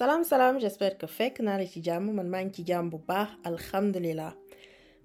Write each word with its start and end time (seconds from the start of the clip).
salaam 0.00 0.24
salaam 0.24 0.56
j'espère 0.62 0.94
que 1.00 1.06
fekk 1.06 1.40
naa 1.46 1.58
la 1.60 1.66
ci 1.72 1.80
jàmm. 1.86 2.06
Man 2.18 2.28
maa 2.32 2.42
ngi 2.44 2.52
ci 2.56 2.62
jàmm 2.68 2.86
bu 2.92 2.98
baax 3.08 3.30
alhamdulilah 3.50 4.32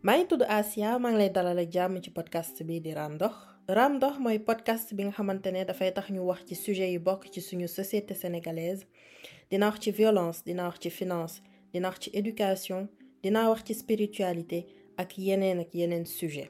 maa 0.05 0.15
ngi 0.17 0.25
tudd 0.31 0.43
Asia 0.59 0.89
maa 1.03 1.11
ngi 1.11 1.19
lay 1.21 1.29
dalal 1.37 1.59
ak 1.63 1.69
jàmm 1.75 1.97
ci 2.03 2.09
podcast 2.17 2.63
bi 2.67 2.79
di 2.85 2.93
Raam 2.97 3.13
Ndox 3.17 4.15
podcast 4.49 4.93
bi 4.95 5.03
nga 5.03 5.11
xamante 5.17 5.49
ne 5.51 5.65
dafay 5.69 5.91
tax 5.97 6.07
ñu 6.15 6.21
wax 6.29 6.41
ci 6.47 6.55
sujet 6.55 6.89
yu 6.93 6.99
bokk 7.07 7.21
ci 7.33 7.41
suñu 7.41 7.67
société 7.67 8.13
sénégalaise. 8.21 8.85
Dina 9.49 9.65
wax 9.69 9.79
ci 9.83 9.91
violence 9.91 10.39
dina 10.45 10.63
wax 10.67 10.79
ci 10.79 10.89
finance 10.89 11.41
dina 11.73 11.87
wax 11.89 11.99
ci 12.03 12.09
éducation 12.19 12.87
dina 13.23 13.49
wax 13.49 13.63
ci 13.67 13.73
spiritualité 13.73 14.59
ak 14.97 15.17
yeneen 15.17 15.59
ak 15.59 15.73
yeneen 15.75 16.05
sujet 16.05 16.49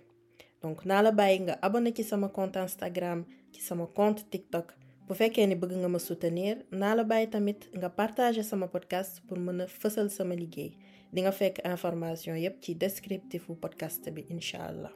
donc 0.61 0.85
naa 0.85 1.01
la 1.01 1.11
bàyyi 1.11 1.39
nga 1.45 1.53
abonné 1.65 1.91
ci 1.97 2.03
sama 2.03 2.27
compte 2.29 2.57
Instagram 2.57 3.25
ci 3.53 3.61
sama 3.61 3.85
compte 3.87 4.21
TikTok 4.29 4.67
bu 5.07 5.13
fekkee 5.19 5.45
ni 5.49 5.55
bëgg 5.61 5.73
nga 5.81 5.89
ma 5.95 5.99
soutenir 6.07 6.55
naa 6.81 6.93
la 6.97 7.03
bàyyi 7.11 7.27
tamit 7.33 7.61
nga 7.79 7.89
partager 7.99 8.43
sama 8.51 8.67
podcast 8.75 9.13
pour 9.27 9.37
mën 9.45 9.61
a 9.63 9.67
fësal 9.79 10.07
sama 10.17 10.35
liggéey. 10.41 10.71
Di 11.13 11.19
nga 11.23 11.31
fekk 11.39 11.55
information 11.73 12.35
yépp 12.43 12.55
ci 12.63 12.71
descriptif 12.83 13.41
bu 13.47 13.55
podcast 13.63 14.03
bi 14.15 14.21
incha 14.33 14.59
allah. 14.69 14.93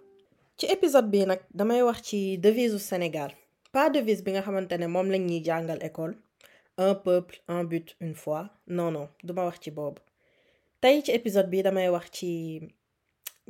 ci 0.57 0.65
épisode 0.75 1.09
bi 1.11 1.25
nag 1.25 1.39
damay 1.59 1.81
wax 1.87 1.99
ci 2.07 2.37
devise 2.45 2.73
u 2.75 2.79
Sénégal. 2.79 3.31
Pas 3.71 3.89
devise 3.89 4.23
bi 4.23 4.31
nga 4.31 4.41
xamante 4.41 4.75
ne 4.77 4.87
moom 4.87 5.07
lañ 5.13 5.21
ñuy 5.29 5.41
jàngal 5.47 5.79
école. 5.89 6.15
Un 6.77 6.95
peuple 6.95 7.35
un 7.47 7.63
but 7.71 7.87
une 8.01 8.15
foi. 8.15 8.41
Non 8.67 8.91
non 8.91 9.07
duma 9.23 9.45
wax 9.45 9.59
ci 9.63 9.71
boobu. 9.71 10.01
Tey 10.81 11.01
ci 11.05 11.11
épisode 11.11 11.49
bi 11.51 11.61
damay 11.63 11.89
wax 11.95 12.07
ci 12.17 12.29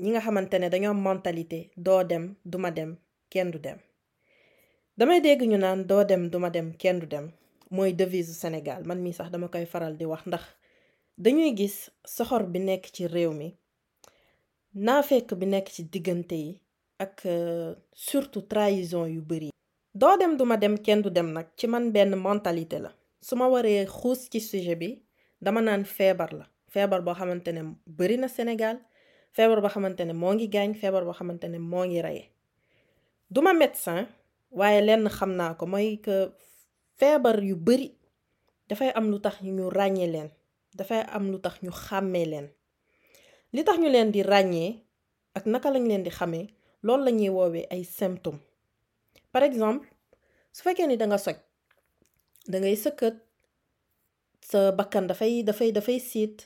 ñi 0.02 0.10
nga 0.12 0.20
xamante 0.26 0.56
ne 0.60 0.68
dañoo 0.70 0.94
mentalité 0.94 1.60
doo 1.86 2.04
dem 2.04 2.36
duma 2.52 2.70
dem 2.72 2.92
kenn 3.32 3.52
du 3.52 3.60
dem. 3.60 3.78
Damay 5.00 5.20
dégg 5.22 5.42
ñu 5.52 5.58
naan 5.58 5.82
doo 5.90 6.04
dem 6.04 6.24
duma 6.30 6.50
dem 6.50 6.74
kenn 6.82 7.00
du 7.00 7.06
dem. 7.08 7.32
Mooy 7.72 7.94
devise 7.94 8.34
Sénégal. 8.34 8.84
Man 8.86 9.00
mii 9.02 9.14
sax 9.14 9.30
dama 9.32 9.48
koy 9.48 9.66
faral 9.66 9.94
di 9.98 10.06
wax 10.06 10.24
ndax 10.28 10.44
dañuy 11.24 11.52
gis 11.58 11.76
soxor 12.16 12.44
bi 12.52 12.60
nekk 12.60 12.86
ci 12.96 13.08
réew 13.08 13.32
mi 13.40 13.48
naafekk 14.86 15.30
bi 15.40 15.46
nekk 15.46 15.68
ci 15.76 15.84
diggante 15.94 16.36
yi 16.36 16.62
ak 17.00 17.16
surtout 17.94 18.46
trahison 18.52 19.06
yu 19.08 19.22
bari. 19.22 19.50
Doo 19.96 20.18
dem 20.20 20.36
duma 20.38 20.58
dem 20.58 20.76
kenn 20.78 21.02
du 21.02 21.10
dem 21.10 21.32
nag. 21.34 21.48
Ci 21.56 21.68
man 21.68 21.92
benn 21.92 22.16
mentalité 22.16 22.80
la. 22.80 22.92
Su 23.22 23.36
ma 23.36 23.48
waree 23.48 23.86
xuus 23.86 24.30
ci 24.32 24.40
sujet 24.42 24.76
bi 24.76 25.02
dama 25.42 25.62
naan 25.62 25.86
feebar 25.86 26.34
la. 26.34 26.46
Feebar 26.74 27.02
boo 27.02 27.14
xamante 27.14 27.52
ne 27.54 27.62
bari 27.88 28.18
na 28.18 28.28
Sénégal. 28.28 28.78
Feebar 29.32 29.62
boo 29.62 29.70
xamante 29.70 30.02
ne 30.06 30.14
moo 30.14 30.34
ngi 30.34 30.48
gaañ. 30.50 30.74
Feebar 30.76 31.04
boo 31.06 31.14
xamante 31.14 31.46
ne 31.48 31.58
moo 31.60 31.86
ngi 31.86 32.02
reye 32.02 32.26
duma 33.32 33.54
médecin 33.54 34.08
waaye 34.52 34.82
lenn 34.82 35.10
xam 35.10 35.32
naa 35.40 35.54
ko 35.60 35.66
mooy 35.66 35.98
que 36.06 36.16
feebar 37.00 37.38
yu 37.44 37.56
bari 37.56 37.90
dafay 38.70 38.90
am 38.96 39.10
lu 39.12 39.20
tax 39.20 39.36
ñu 39.42 39.70
ràññee 39.70 40.08
leen 40.14 40.30
dafay 40.78 41.02
am 41.16 41.32
lu 41.32 41.38
tax 41.40 41.56
ñu 41.64 41.72
xàmmee 41.72 42.26
leen. 42.32 42.48
Li 43.54 43.64
tax 43.64 43.78
ñu 43.82 43.90
leen 43.90 44.12
di 44.12 44.22
ràññee 44.24 44.72
ak 45.38 45.46
naka 45.46 45.70
lañ 45.74 45.84
leen 45.90 46.04
di 46.06 46.10
xamee 46.18 46.46
loolu 46.86 47.04
la 47.06 47.12
ñuy 47.12 47.30
woowee 47.38 47.66
ay 47.74 47.84
symptômes. 47.84 48.42
Par 49.34 49.44
exemple 49.44 49.88
su 50.56 50.62
fekkee 50.64 50.88
ni 50.88 50.98
danga 51.02 51.18
soj 51.18 51.38
dangay 52.52 52.76
sëkkët 52.84 53.16
sa 54.50 54.60
bakkan 54.80 55.06
dafay 55.10 55.44
dafay 55.44 55.70
dafay 55.78 56.00
siit 56.10 56.38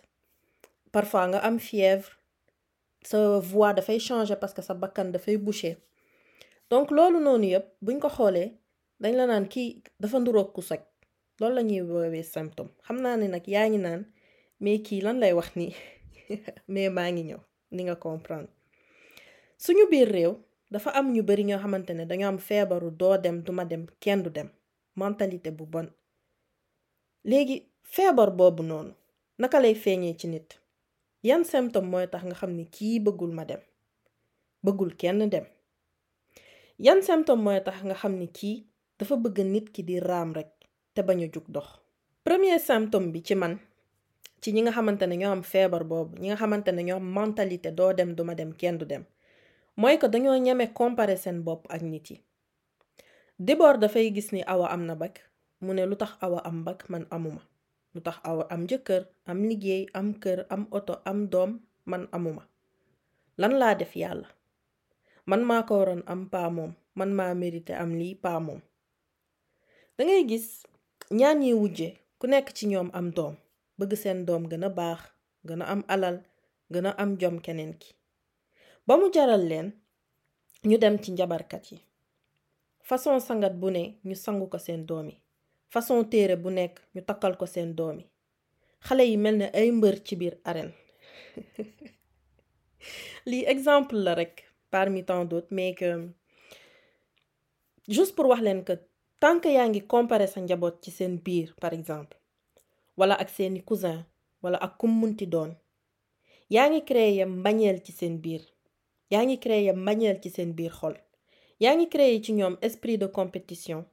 parfois 0.93 1.27
nga 1.31 1.39
am 1.47 1.57
fièvre 1.59 2.11
sa 3.09 3.39
voix 3.39 3.71
dafay 3.77 3.99
changer 3.99 4.35
parce 4.41 4.53
que 4.55 4.61
sa 4.61 4.73
bakkan 4.73 5.11
dafay 5.15 5.37
boucher 5.37 5.75
donc 6.73 6.87
loolu 6.97 7.19
noonu 7.25 7.45
yëpp 7.53 7.65
buñ 7.85 7.97
ko 8.03 8.09
xoolee 8.17 8.47
dañ 9.01 9.13
la 9.19 9.25
naan 9.31 9.45
kii 9.53 9.69
dafa 10.01 10.17
nduroog 10.19 10.49
ku 10.55 10.61
soj. 10.69 10.81
Loolu 11.39 11.55
la 11.55 11.61
ñuy 11.69 11.81
woowee 11.89 12.23
symptôme. 12.33 12.71
Xam 12.85 12.97
naa 13.03 13.15
ne 13.19 13.27
nag 13.33 13.45
yaa 13.53 13.67
ngi 13.69 13.79
naan 13.85 14.01
mais 14.63 14.79
kii 14.85 15.01
lan 15.05 15.17
lay 15.21 15.33
wax 15.39 15.49
nii? 15.59 15.71
Mais 16.73 16.89
maa 16.95 17.09
ngi 17.13 17.23
ñëw 17.29 17.41
ni 17.75 17.81
nga 17.85 17.95
comprendre. 18.05 18.51
Suñu 19.63 19.83
biir 19.91 20.07
réew 20.15 20.33
dafa 20.73 20.89
am 20.99 21.07
ñu 21.13 21.21
bari 21.27 21.43
ñoo 21.49 21.59
xamante 21.63 21.91
ne 21.93 22.03
dañoo 22.09 22.29
am 22.31 22.39
feebaru 22.47 22.89
doo 22.99 23.17
dem 23.23 23.37
duma 23.45 23.63
dem 23.71 23.83
kenn 24.03 24.23
du 24.23 24.29
dem. 24.37 24.49
Mentalité 24.95 25.49
bu 25.57 25.65
bon. 25.73 25.87
Léegi 27.29 27.55
feebar 27.93 28.29
boobu 28.37 28.63
noonu 28.69 28.91
naka 29.41 29.57
lay 29.63 29.75
feeñee 29.83 30.15
ci 30.19 30.27
nit? 30.27 30.49
Yan 31.27 31.43
symptôme 31.51 31.89
mooy 31.91 32.07
tax 32.11 32.23
nga 32.25 32.35
xam 32.39 32.51
ni 32.57 32.65
kii 32.75 32.99
bëggul 33.05 33.31
ma 33.37 33.43
dem 33.49 33.61
bëggul 34.65 34.91
kenn 35.01 35.29
dem 35.33 35.45
yan 36.79 37.01
symptôme 37.05 37.43
mooy 37.43 37.59
tax 37.61 37.77
nga 37.85 37.93
xam 37.93 38.13
ni 38.17 38.27
kii 38.27 38.65
dafa 38.97 39.15
bëgg 39.23 39.37
nit 39.45 39.67
ki 39.73 39.81
di 39.83 39.99
raam 39.99 40.33
rek 40.33 40.49
te 40.93 41.01
bañ 41.01 41.19
a 41.23 41.27
jug 41.33 41.45
dox. 41.47 41.67
Premier 42.23 42.59
symptôme 42.59 43.11
bi 43.13 43.21
ci 43.21 43.35
man 43.35 43.59
ci 44.41 44.51
ñi 44.53 44.61
nga 44.61 44.71
xamante 44.71 45.05
ne 45.07 45.15
ñoo 45.21 45.31
am 45.31 45.43
feebar 45.43 45.83
boobu 45.83 46.17
ñi 46.21 46.27
nga 46.29 46.37
xamante 46.41 46.71
ne 46.71 46.81
ñoo 46.83 46.97
am 46.97 47.07
mentalité 47.13 47.69
doo 47.71 47.93
dem 47.93 48.15
duma 48.15 48.33
dem 48.35 48.51
kenn 48.59 48.77
du 48.77 48.85
dem 48.85 49.03
mooy 49.75 49.97
que 49.99 50.07
dañoo 50.07 50.37
ñeme 50.37 50.73
comparer 50.73 51.17
seen 51.17 51.43
bopp 51.43 51.65
ak 51.69 51.81
nit 51.81 52.09
yi. 52.11 52.17
D'abord 53.39 53.77
dafay 53.81 54.13
gis 54.13 54.31
ni 54.31 54.41
awa 54.45 54.69
am 54.73 54.85
na 54.85 54.95
bac 54.95 55.21
mu 55.61 55.73
ne 55.73 55.85
lu 55.85 55.95
tax 55.95 56.11
awa 56.21 56.39
am 56.45 56.63
bac 56.63 56.89
man 56.89 57.05
amuma 57.09 57.41
lu 57.93 58.01
tax 58.01 58.17
awa 58.23 58.43
am 58.53 58.65
jëkkër 58.69 59.03
am 59.29 59.39
liggéey 59.49 59.83
am 59.93 60.13
kër 60.23 60.45
am 60.49 60.67
oto 60.71 61.01
am 61.05 61.27
doom 61.29 61.59
man 61.85 62.07
amuma 62.11 62.43
lan 63.37 63.53
laa 63.59 63.75
def 63.75 63.93
yàlla 63.95 64.27
man 65.29 65.41
maa 65.49 65.63
ko 65.67 65.73
waroon 65.79 66.03
am 66.11 66.21
paa 66.33 66.49
moom. 66.49 66.73
Man 66.95 67.11
maa 67.17 67.33
mérité 67.41 67.73
am 67.83 67.91
lii 67.99 68.15
paa 68.23 68.39
moom. 68.39 68.61
Dangay 69.97 70.23
gis 70.29 70.47
ñaan 71.19 71.39
yi 71.45 71.51
wujje 71.61 71.87
ku 72.19 72.25
nekk 72.31 72.47
ci 72.57 72.63
ñoom 72.71 72.89
am 72.97 73.07
doom 73.17 73.35
bëgg 73.77 73.91
seen 74.01 74.19
doom 74.27 74.43
gën 74.51 74.65
a 74.67 74.69
baax 74.79 74.99
gën 75.47 75.61
a 75.63 75.65
am 75.73 75.81
alal 75.93 76.17
gën 76.73 76.87
a 76.89 76.91
am 77.01 77.11
jom 77.21 77.35
keneen 77.45 77.73
ki. 77.81 77.89
Ba 78.87 78.93
mu 78.99 79.05
jaral 79.15 79.43
leen 79.51 79.67
ñu 80.69 80.77
dem 80.83 80.95
ci 81.03 81.09
njabarkat 81.11 81.63
yi. 81.71 81.77
Façon 82.87 83.19
sangat 83.27 83.53
bu 83.61 83.67
ne 83.75 83.83
ñu 84.07 84.15
sangu 84.23 84.45
ko 84.51 84.57
seen 84.65 84.81
doom 84.89 85.07
yi. 85.11 85.15
Façon 85.73 86.03
téere 86.11 86.35
bu 86.43 86.49
nekk 86.57 86.75
ñu 86.93 87.01
takkal 87.07 87.33
ko 87.39 87.45
seen 87.53 87.69
doom 87.77 87.97
yi. 87.99 88.05
Xale 88.85 89.03
yi 89.09 89.17
mel 89.23 89.35
ne 89.37 89.47
ay 89.59 89.69
mbër 89.71 89.95
ci 90.05 90.13
biir 90.19 90.35
arène. 90.49 90.73
Lii 93.29 93.45
exemple 93.53 93.97
la 94.05 94.13
rek 94.19 94.35
parmi 94.75 95.01
tant 95.09 95.23
d'autres 95.29 95.53
mais 95.57 95.73
que 95.79 95.89
juste 97.95 98.13
pour 98.15 98.27
wax 98.31 98.41
leen 98.45 98.61
que 98.67 98.73
tant 99.21 99.37
que 99.43 99.49
yaa 99.57 99.67
ngi 99.69 99.81
sa 100.33 100.39
njaboot 100.41 100.75
ci 100.83 100.91
seen 100.97 101.13
biir 101.25 101.47
par 101.61 101.73
exemple 101.79 102.15
wala 102.99 103.15
ak 103.23 103.29
seeni 103.35 103.61
cousin 103.69 103.99
wala 104.43 104.57
ak 104.65 104.73
kum 104.79 104.91
munti 105.01 105.25
doon 105.33 105.51
yaa 106.55 106.67
ngi 106.69 106.81
créer 106.89 107.25
mbañeel 107.39 107.77
ci 107.85 107.91
seen 107.99 108.15
biir 108.23 108.41
yaa 109.11 109.23
ngi 109.25 109.37
créer 109.43 109.75
mbañeel 109.83 110.17
ci 110.23 110.29
seen 110.35 110.51
biir 110.57 110.71
xol 110.79 110.95
yaa 111.63 111.75
créer 111.93 112.21
ci 112.23 112.31
ñoom 112.33 112.55
esprit 112.61 112.97
de 112.97 113.07
compétition. 113.07 113.85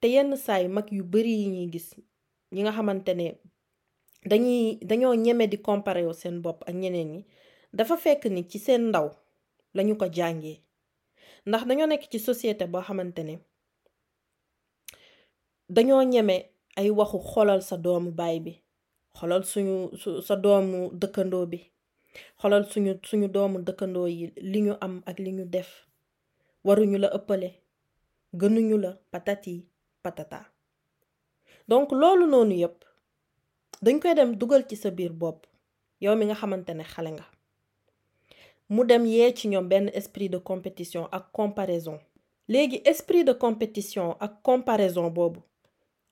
Te 0.00 0.08
yenn 0.08 0.36
saay 0.36 0.68
mag 0.68 0.86
yu 0.96 1.02
bari 1.12 1.32
yi 1.40 1.46
ñuy 1.54 1.68
gis 1.72 1.88
ñi 2.54 2.60
nga 2.62 2.72
xamante 2.76 3.12
dañuy 4.30 4.78
dañoo 4.88 5.14
di 5.52 5.58
comparer 5.68 6.04
wu 6.08 6.14
seen 6.20 6.36
bopp 6.44 6.60
ak 6.68 6.74
ñeneen 6.82 7.08
ñi 7.14 7.20
dafa 7.76 7.96
fekk 8.04 8.22
ni 8.34 8.42
ci 8.50 8.58
seen 8.66 8.82
ndaw 8.90 9.06
lañu 9.76 9.94
ko 10.00 10.06
jàngee. 10.16 10.56
Ndax 11.46 11.62
dañoo 11.68 11.86
nekk 11.90 12.04
ci 12.10 12.18
société 12.18 12.64
boo 12.72 12.82
xamante 12.86 13.22
ne 13.28 13.34
dañoo 15.74 16.02
ñeme 16.12 16.36
ay 16.76 16.90
waxu 16.98 17.18
xolal 17.32 17.60
sa 17.68 17.76
doomu 17.84 18.10
baay 18.18 18.38
bi 18.44 18.52
xolal 19.18 19.42
suñu 19.44 19.74
sa 20.26 20.34
doomu 20.44 20.78
dëkkandoo 21.00 21.46
bi 21.52 21.58
xolal 22.40 22.64
suñu 22.70 22.92
suñu 23.08 23.28
doomu 23.34 23.56
dëkkandoo 23.66 24.06
yi 24.16 24.26
li 24.52 24.58
ñu 24.66 24.72
am 24.84 24.94
ak 25.10 25.18
li 25.24 25.30
ñu 25.32 25.44
def. 25.54 25.70
Waruñu 26.66 26.98
la 26.98 27.08
ëppale 27.16 27.48
gënuñu 28.40 28.76
la 28.84 28.90
patati 29.12 29.54
patata. 30.02 30.40
Donc 31.68 31.92
loolu 31.92 32.26
noonu 32.26 32.54
yépp 32.62 32.78
dañ 33.84 33.96
koy 34.02 34.14
dem 34.14 34.30
dugal 34.40 34.62
ci 34.68 34.76
sa 34.76 34.90
biir 34.90 35.12
bopp 35.12 35.46
yow 36.02 36.14
mi 36.16 36.24
nga 36.26 36.34
xamante 36.40 36.70
ne 36.74 36.84
xale 36.92 37.10
nga 37.16 37.24
mu 38.74 38.84
dem 38.84 39.04
yee 39.06 39.32
ci 39.34 39.48
esprit 39.94 40.28
de 40.28 40.38
compétition 40.38 41.04
ak 41.12 41.24
comparaison. 41.32 41.98
Léegi 42.48 42.80
esprit 42.84 43.24
de 43.24 43.32
compétition 43.32 44.16
ak 44.20 44.42
comparaison 44.42 45.10
boobu 45.10 45.40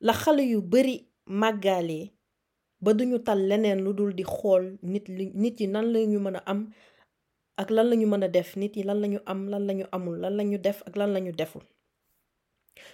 la 0.01 0.13
xale 0.13 0.43
yu 0.53 0.61
bari 0.63 0.97
màggaalee 1.27 2.13
ba 2.81 2.93
duñu 2.95 3.19
di 4.19 4.23
xool 4.25 4.65
nit 4.83 5.09
li 5.09 5.25
nit 5.43 5.57
yi 5.61 5.67
a 6.39 6.43
am 6.53 6.61
ak 7.61 7.69
lan 7.71 7.87
lañu 7.91 8.07
mën 8.07 8.23
a 8.25 8.29
am 9.27 9.41
lan 9.51 9.85
amul 9.93 10.17
lan 10.23 10.59
def 10.63 10.83
ak 10.87 10.95
lan 10.97 11.33
deful. 11.41 11.63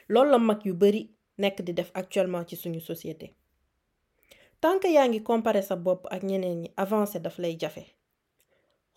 Loolu 0.08 0.30
la 0.30 0.38
actuellement 1.94 2.44
ci 2.48 2.56
suñu 2.56 2.80
société. 2.80 3.34
Tant 4.60 4.78
que 4.78 4.88
comparer 5.22 5.62
sa 5.62 5.76
bopp 5.76 6.06
ak 6.10 6.22
ñeneen 6.22 6.60
ñi 6.62 6.70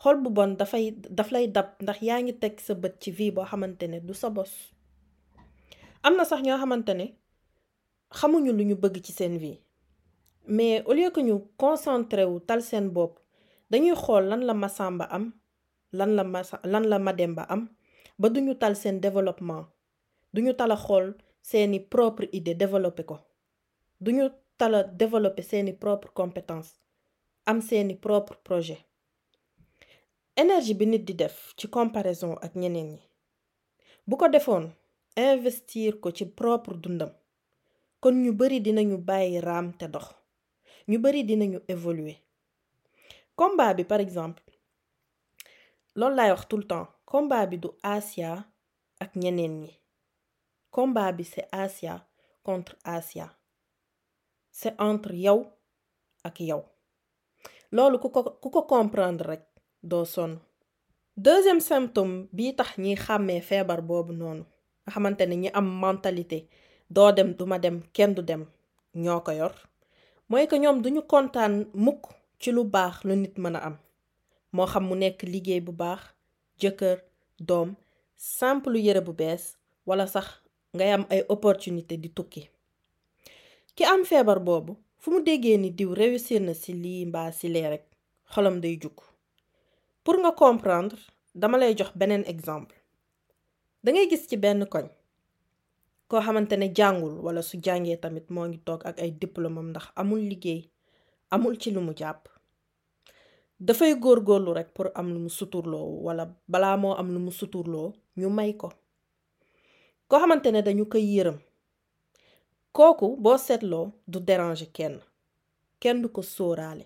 xol 0.04 0.16
bu 0.24 0.30
bon 0.30 0.52
dafay 0.60 0.92
daf 1.18 1.32
lay 1.32 1.48
dab 1.56 1.68
ndax 1.84 2.00
yaa 2.08 2.22
ngi 2.22 2.34
teg 2.42 2.60
sa 2.66 2.74
bët 2.82 2.96
ci 3.02 3.10
vie 3.18 3.32
boo 3.32 3.46
xamante 3.46 3.86
ne 3.88 4.00
du 4.00 4.14
sa 4.14 4.30
bos. 4.30 4.52
Am 6.04 6.14
na 6.18 6.24
sax 6.30 6.42
ñoo 6.46 6.58
xamante 6.62 6.94
ne 7.00 7.06
xamuñu 8.20 8.52
lu 8.58 8.64
ñu 8.70 8.76
bëgg 8.76 8.96
ci 9.06 9.12
seen 9.12 9.38
vie 9.38 9.58
mais 10.48 10.82
au 10.86 10.94
lieu 10.94 11.10
que 11.12 11.20
ñu 11.22 11.36
concentré 11.58 12.24
wu 12.26 12.40
tal 12.40 12.62
seen 12.62 12.90
bopp 12.96 13.14
dañuy 13.70 13.96
xool 14.04 14.24
lan 14.30 14.42
la 14.48 14.54
Masamba 14.54 15.06
am 15.16 15.26
lan 15.98 16.12
la 16.18 16.24
Masa 16.24 16.60
lan 16.72 16.84
la 16.92 16.98
Mademba 17.00 17.44
am 17.54 17.62
ba 18.20 18.30
duñu 18.30 18.54
tal 18.62 18.76
seen 18.76 19.00
développement 19.06 19.66
duñu 20.34 20.54
tala 20.60 20.76
xool 20.86 21.16
seeni 21.50 21.80
propre 21.80 22.26
idée 22.32 22.56
développé 22.56 23.04
ko 23.10 23.18
duñu 24.00 24.26
tala 24.58 24.84
développé 24.84 25.42
seeni 25.50 25.74
propre 25.74 26.10
compétence 26.14 26.70
am 27.46 27.62
seeni 27.62 27.96
propre 27.96 28.36
projet 28.48 28.82
énergie 30.38 30.74
bi 30.76 30.86
nit 30.86 31.04
di 31.04 31.14
def 31.16 31.54
ci 31.58 31.68
comparaison 31.68 32.34
ak 32.46 32.54
ñeneen 32.56 32.90
ñi. 32.94 33.02
Bu 34.08 34.16
ko 34.18 34.28
defoon 34.30 34.66
investir 35.16 36.00
ko 36.00 36.12
ci 36.12 36.26
propre 36.26 36.78
dundam. 36.78 37.12
Kon 38.00 38.16
ñu 38.24 38.32
bari 38.34 38.62
dinañu 38.62 38.98
bàyyi 38.98 39.40
raam 39.42 39.74
te 39.78 39.88
dox. 39.88 40.08
Ñu 40.88 41.00
bari 41.00 41.24
dinañu 41.24 41.60
évoluer. 41.68 42.18
Combat 43.36 43.74
bi 43.74 43.84
par 43.84 44.00
exemple 44.00 44.44
loolu 45.96 46.16
laay 46.16 46.32
wax 46.32 46.48
tout 46.48 46.58
le 46.58 46.68
temps 46.68 46.88
combat 47.06 47.46
bi 47.48 47.58
du 47.58 47.70
Asia 47.84 48.46
ak 49.00 49.16
ñeneen 49.16 49.62
ñi. 49.62 49.72
Combat 50.70 51.12
bi 51.14 51.24
c'est 51.24 51.48
Asia 51.52 52.08
contre 52.44 52.76
Asia. 52.84 53.28
C'est 54.52 54.76
entre 54.80 55.14
yow 55.16 55.48
ak 56.24 56.40
yow. 56.40 56.64
Loolu 57.72 58.00
ku 58.00 58.10
ko 58.10 58.24
ku 58.42 58.50
ko 58.52 58.62
comprendre 58.64 59.26
rek 59.26 59.44
doo 59.92 60.06
sonn. 60.14 60.34
Deuxième 61.26 61.60
symptôme 61.70 62.16
bii 62.36 62.56
tax 62.58 62.70
ñiy 62.84 62.96
xàmmee 63.06 63.42
feebar 63.50 63.82
boobu 63.90 64.14
noonu 64.20 64.44
nga 64.84 64.90
xamante 64.94 65.24
ne 65.28 65.36
ñi 65.42 65.50
am 65.60 65.68
mentalité 65.84 66.38
doo 66.96 67.12
dem 67.18 67.30
duma 67.38 67.58
dem 67.64 67.78
kenn 67.96 68.14
du 68.16 68.22
dem 68.30 68.44
ñoo 69.04 69.20
ko 69.26 69.32
yor 69.40 69.54
mooy 70.30 70.46
que 70.50 70.56
ñoom 70.64 70.78
duñu 70.84 71.02
kontaan 71.12 71.54
mukk 71.86 72.02
ci 72.42 72.50
lu 72.56 72.62
baax 72.76 72.96
lu 73.08 73.14
nit 73.16 73.36
mën 73.44 73.56
a 73.56 73.60
am. 73.68 73.76
Moo 74.56 74.68
xam 74.72 74.84
mu 74.88 74.96
nekk 75.02 75.20
liggéey 75.34 75.62
bu 75.66 75.72
baax 75.82 76.02
jëkkër 76.62 76.98
doom 77.48 77.70
simple 78.38 78.78
yëre 78.86 79.02
bu 79.08 79.14
bees 79.20 79.44
wala 79.88 80.06
sax 80.14 80.28
ngay 80.76 80.92
am 80.96 81.04
ay 81.14 81.22
opportunité 81.34 81.94
di 82.04 82.10
tukki. 82.18 82.42
Ki 83.76 83.84
am 83.94 84.02
feebar 84.10 84.40
boobu 84.48 84.74
fu 85.02 85.08
mu 85.14 85.20
déggee 85.28 85.58
ni 85.58 85.70
diw 85.78 85.92
réussir 86.02 86.42
na 86.42 86.54
ci 86.62 86.72
lii 86.84 87.06
mbaa 87.10 87.30
ci 87.38 87.48
lee 87.54 87.68
rek 87.74 87.86
xolam 88.34 88.58
day 88.64 88.76
jug. 88.82 88.98
Pur 90.08 90.24
nga 90.24 90.32
komprender, 90.32 90.96
dama 91.36 91.58
la 91.60 91.68
e 91.68 91.74
djox 91.76 91.92
benen 92.00 92.24
ekzanplu. 92.32 92.78
Da 93.84 93.88
nga 93.92 94.02
e 94.02 94.08
gis 94.12 94.24
qi 94.30 94.38
ben 94.44 94.64
konj, 94.74 94.88
ko 96.10 96.16
xamantene 96.26 96.68
jàngul 96.78 97.16
wala 97.26 97.42
su 97.50 97.56
jàngee 97.66 97.98
tamit 98.04 98.28
moo 98.34 98.46
ngi 98.48 98.60
toog 98.68 98.82
ak 98.90 98.98
ay 99.04 99.12
diplômam 99.22 99.68
ndax 99.72 99.86
amul 100.02 100.22
liggéey 100.32 100.62
amul 101.34 101.56
ci 101.62 101.70
lu 101.76 101.82
mu 101.88 101.94
jàpp 102.00 102.22
dafay 103.68 103.92
góorgóorlu 104.04 104.52
rek 104.58 104.70
pour 104.76 104.88
am 105.00 105.08
lu 105.14 105.20
mu 105.26 105.30
suturloo 105.38 105.88
wala 106.06 106.24
balaa 106.52 106.78
moo 106.82 106.94
am 107.02 107.08
lu 107.14 107.20
mu 107.26 107.32
suturloo 107.40 107.90
ñu 108.20 108.28
may 108.38 108.52
ko. 108.62 108.68
Koo 110.10 110.20
xamante 110.22 110.50
ne 110.52 110.62
dañu 110.68 110.86
koy 110.92 111.06
yërëm 111.16 111.38
kooku 112.78 113.08
boo 113.24 113.38
seetloo 113.46 113.86
du 114.12 114.18
déranger 114.28 114.70
kenn. 114.78 114.96
Kenn 115.82 116.02
du 116.02 116.08
ko 116.16 116.22
sóoraale 116.36 116.86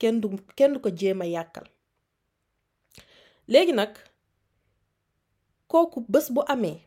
kenn 0.00 0.16
du 0.22 0.26
kenn 0.58 0.72
du 0.74 0.78
ko 0.84 0.88
jéema 1.00 1.26
yàkkal. 1.36 1.68
Léegi 3.52 3.72
nag 3.72 3.92
kooku 5.70 5.98
bés 6.12 6.26
bu 6.34 6.40
amee 6.52 6.78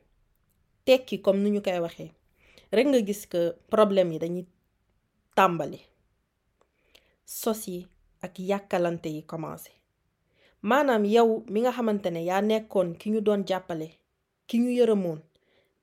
tekki 0.85 1.15
comme 1.21 1.41
ñu 1.53 1.61
koy 1.65 1.79
que 3.31 3.41
problème 3.69 4.11
yi 4.13 4.19
dañuy 4.19 4.45
tàmbali. 5.35 5.79
Sos 7.25 7.67
yi 7.67 7.87
ak 8.21 8.39
yàkkalante 8.39 9.09
yi 9.09 9.21
commencé. 9.31 9.71
Maanaam 10.61 11.05
yow 11.05 11.43
mi 11.51 11.59
nga 11.61 11.71
xamante 11.71 12.09
ne 12.11 12.21
yaa 12.29 12.41
nekkoon 12.41 12.89
ki 12.99 13.07
ñu 13.11 13.19
doon 13.21 13.41
jàppale 13.47 13.87
ki 14.47 14.55
ñu 14.59 14.69
yërëmoon 14.79 15.19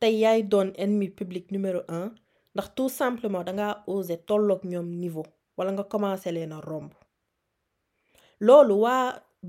tey 0.01 0.15
yaay 0.23 0.43
doon 0.43 0.69
ennemi 0.83 1.09
public 1.19 1.51
numéro 1.51 1.81
un 1.89 2.07
ndax 2.55 2.69
tout 2.77 2.89
simplement 3.01 3.45
niveau 5.03 5.27
wala 5.57 5.71
nga 5.73 5.85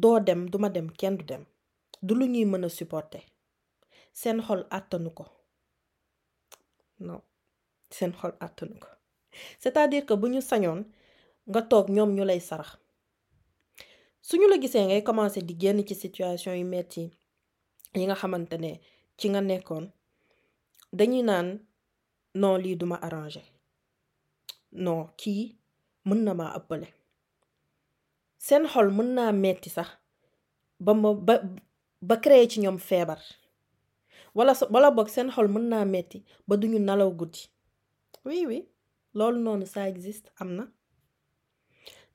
doo 0.02 0.20
dem 0.28 0.42
duma 0.52 0.70
dem 0.76 0.88
kenn 1.00 1.18
du 1.18 1.24
dem. 1.32 1.44
Du 2.02 2.14
lu 2.16 2.26
ñuy 2.34 2.46
mën 2.46 2.66
a 2.66 2.70
supporter. 2.70 3.24
Seen 4.20 4.38
xol 4.48 4.62
àttanu 4.78 5.10
ko. 5.18 5.26
Non 7.06 7.22
seen 7.96 8.12
xol 8.20 8.34
àttanu 8.46 8.76
ko. 8.84 8.88
C'est-à-dire 9.62 10.06
que 10.06 10.14
bu 10.22 10.28
ñu 10.34 10.42
sañoon 10.42 10.82
nga 11.50 11.62
toog 11.70 11.88
ñoom 11.96 12.12
ñu 12.16 12.24
lay 12.26 12.40
sarax. 12.40 12.70
Suñu 14.28 14.48
la 14.50 14.58
gisee 14.62 14.86
ngay 14.86 15.04
commencer 15.04 15.44
di 15.44 15.56
génn 15.62 15.86
ci 15.88 15.96
situation 15.96 16.54
yu 16.60 16.66
metti 16.66 17.04
yi 17.96 18.06
nga 18.06 18.16
xamante 18.22 18.56
ne 18.64 18.72
ci 19.18 19.26
nga 19.30 19.42
nekkoon 19.42 19.86
dañuy 20.98 21.24
naan 21.30 21.48
non 22.42 22.58
lii 22.64 22.76
duma 22.80 22.96
arranger. 23.06 23.46
Non 24.72 25.02
kii 25.20 25.44
mën 26.08 26.20
na 26.26 26.34
maa 26.40 26.56
ëppale 26.60 26.88
seen 28.46 28.64
xol 28.74 28.88
mën 28.98 29.10
naa 29.18 29.32
metti 29.44 29.70
sax 29.76 29.90
ba 30.86 30.92
ma 31.02 31.10
ba 31.28 31.36
ba 32.08 32.16
créer 32.24 32.48
ci 32.52 32.58
ñoom 32.64 32.78
feebar. 32.80 33.20
Wala 34.36 34.54
wala 34.74 34.90
boog 34.96 35.10
seen 35.10 35.30
xol 35.36 35.48
mën 35.54 35.66
naa 35.72 35.86
metti 35.94 36.18
ba 36.48 36.56
duñu 36.62 36.80
nalaw 36.80 37.12
guddi. 37.20 37.42
Oui 38.26 38.46
oui 38.50 38.60
loolu 39.18 39.40
noonu 39.46 39.66
ça 39.74 39.90
existe 39.90 40.28
am 40.42 40.50
na. 40.58 40.64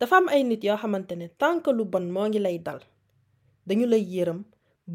Dafa 0.01 0.17
am 0.17 0.29
ay 0.29 0.43
nit 0.45 0.65
yoo 0.65 0.77
xamante 0.83 1.13
ne 1.17 1.27
tant 1.41 1.61
que 1.65 1.71
lu 1.71 1.85
bon 1.85 2.07
moo 2.15 2.27
ngi 2.29 2.39
lay 2.39 2.59
dal 2.67 2.81
dañu 3.67 3.87
lay 3.93 4.03
yërëm 4.15 4.41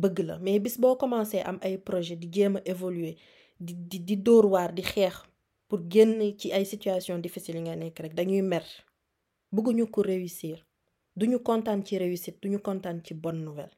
bëgg 0.01 0.17
la 0.27 0.35
mais 0.39 0.59
bis 0.59 0.77
boo 0.81 0.95
commencé 0.95 1.39
am 1.49 1.57
ay 1.61 1.77
projet 1.77 2.15
di 2.21 2.27
jéem 2.33 2.55
a 2.57 2.61
évoluer 2.71 3.15
di 3.65 3.73
di 3.89 3.97
di 4.07 4.15
dóor 4.25 4.45
di 4.77 4.81
xeex 4.91 5.15
pour 5.67 5.79
génn 5.91 6.19
ci 6.39 6.51
ay 6.51 6.65
situation 6.65 7.17
difficile 7.25 7.57
yi 7.57 7.61
nga 7.63 7.75
nekk 7.75 7.99
rek 8.03 8.13
dañuy 8.17 8.41
mer 8.41 8.63
bëgguñu 9.53 9.85
ko 9.93 10.01
réussir. 10.01 10.68
Duñu 11.19 11.39
kontaan 11.43 11.83
ci 11.85 11.97
réussite 11.97 12.39
duñu 12.41 12.59
kontaan 12.59 13.01
ci 13.05 13.13
bonne 13.13 13.43
nouvelle. 13.43 13.71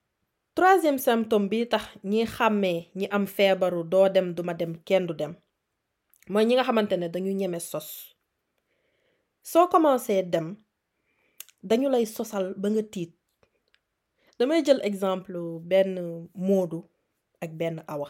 Troisième 0.55 0.99
symptôme 0.99 1.47
bi 1.49 1.67
tax 1.67 1.83
ñi 2.03 2.25
xàmmee 2.35 2.79
ñi 2.95 3.07
am 3.15 3.25
feebaru 3.35 3.83
doo 3.91 4.09
dem 4.09 4.27
duma 4.35 4.53
dem 4.53 4.73
kenn 4.87 5.05
du 5.07 5.13
dem 5.13 5.33
mooy 6.31 6.45
ñi 6.45 6.53
nga 6.55 6.63
xamante 6.67 6.95
ne 6.97 7.07
dañu 7.13 7.31
ñeme 7.39 7.59
sos. 7.59 7.87
Soo 9.51 9.67
commencé 9.73 10.23
dem 10.33 10.47
dañu 11.69 11.87
lay 11.89 12.05
sosal 12.05 12.45
ba 12.61 12.67
nga 12.69 12.83
tiit. 12.93 13.11
Damay 14.37 14.61
jël 14.65 14.81
exemple 14.89 15.39
benn 15.69 15.91
moodu 16.47 16.79
ak 17.43 17.51
benn 17.59 17.77
awa. 17.87 18.09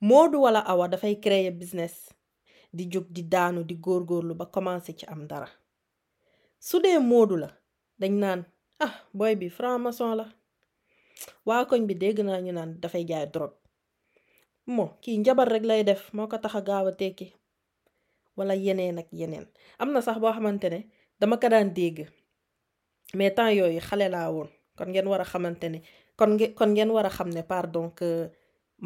Moodu 0.00 0.36
wala 0.44 0.60
awa 0.72 0.88
dafay 0.88 1.14
créer 1.24 1.50
business 1.60 1.94
di 2.76 2.84
jóg 2.92 3.06
di 3.14 3.22
daanu 3.32 3.60
di 3.64 3.74
góorgóorlu 3.84 4.34
ba 4.34 4.46
commencé 4.46 4.92
ci 4.98 5.04
am 5.06 5.26
dara. 5.26 5.48
Su 6.58 6.78
la 6.80 7.61
dañ 8.02 8.14
naan 8.22 8.40
ah 8.84 8.92
boy 9.18 9.34
bi 9.40 9.48
franc-maçon 9.56 10.14
la 10.20 10.26
waa 11.48 11.62
koñ 11.70 11.82
bi 11.88 11.94
dégg 12.02 12.18
naa 12.26 12.40
ñu 12.44 12.52
naan 12.52 12.70
dafay 12.82 13.04
jaay 13.10 13.26
drogue 13.34 13.56
moo 14.74 14.88
kii 15.02 15.18
njabar 15.22 15.48
rek 15.54 15.64
lay 15.70 15.82
def 15.88 16.02
moo 16.16 16.26
ko 16.30 16.36
tax 16.42 16.54
a 16.58 16.60
gaaw 16.68 16.86
a 16.90 16.92
tekki 17.00 17.26
wala 18.36 18.54
yeneen 18.64 18.98
ak 19.02 19.08
yeneen 19.20 19.46
am 19.78 19.88
na 19.92 20.00
sax 20.06 20.16
boo 20.22 20.32
xamante 20.36 20.68
ne 20.74 20.80
dama 21.20 21.36
ko 21.42 21.48
daan 21.52 21.68
dégg 21.78 21.98
mais 23.16 23.30
temps 23.36 23.52
yooyu 23.58 23.80
xale 23.88 24.06
laa 24.14 24.28
woon 24.34 24.48
kon 24.76 24.88
ngeen 24.90 25.06
war 25.10 25.20
a 25.20 25.26
xamante 25.32 25.66
ne 25.72 25.78
kon 26.18 26.30
ngeen 26.36 26.54
kon 26.58 26.70
ngeen 26.74 26.90
war 26.94 27.06
a 27.06 27.10
xam 27.16 27.28
ne 27.36 27.42
pardon 27.42 27.90
que 27.98 28.08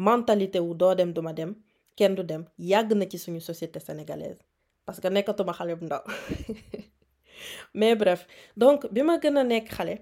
mentalité 0.07 0.59
wu 0.59 0.73
doo 0.81 0.93
dem 0.95 1.11
duma 1.13 1.33
dem 1.33 1.51
kenn 1.97 2.15
du 2.15 2.23
dem 2.23 2.43
yàgg 2.59 2.93
na 2.93 3.05
ci 3.09 3.17
suñu 3.17 3.41
société 3.41 3.79
sénégalaise 3.79 4.41
parce 4.85 4.99
que 5.01 5.07
nekkatuma 5.09 5.53
xale 5.57 5.73
bu 5.79 5.85
ndaw 5.85 6.03
mais 7.73 7.95
bref 7.95 8.27
donc 8.57 8.87
bi 8.93 9.01
ma 9.01 9.17
gën 9.19 9.37
a 9.37 9.43
nekk 9.43 9.67
xale 9.75 9.95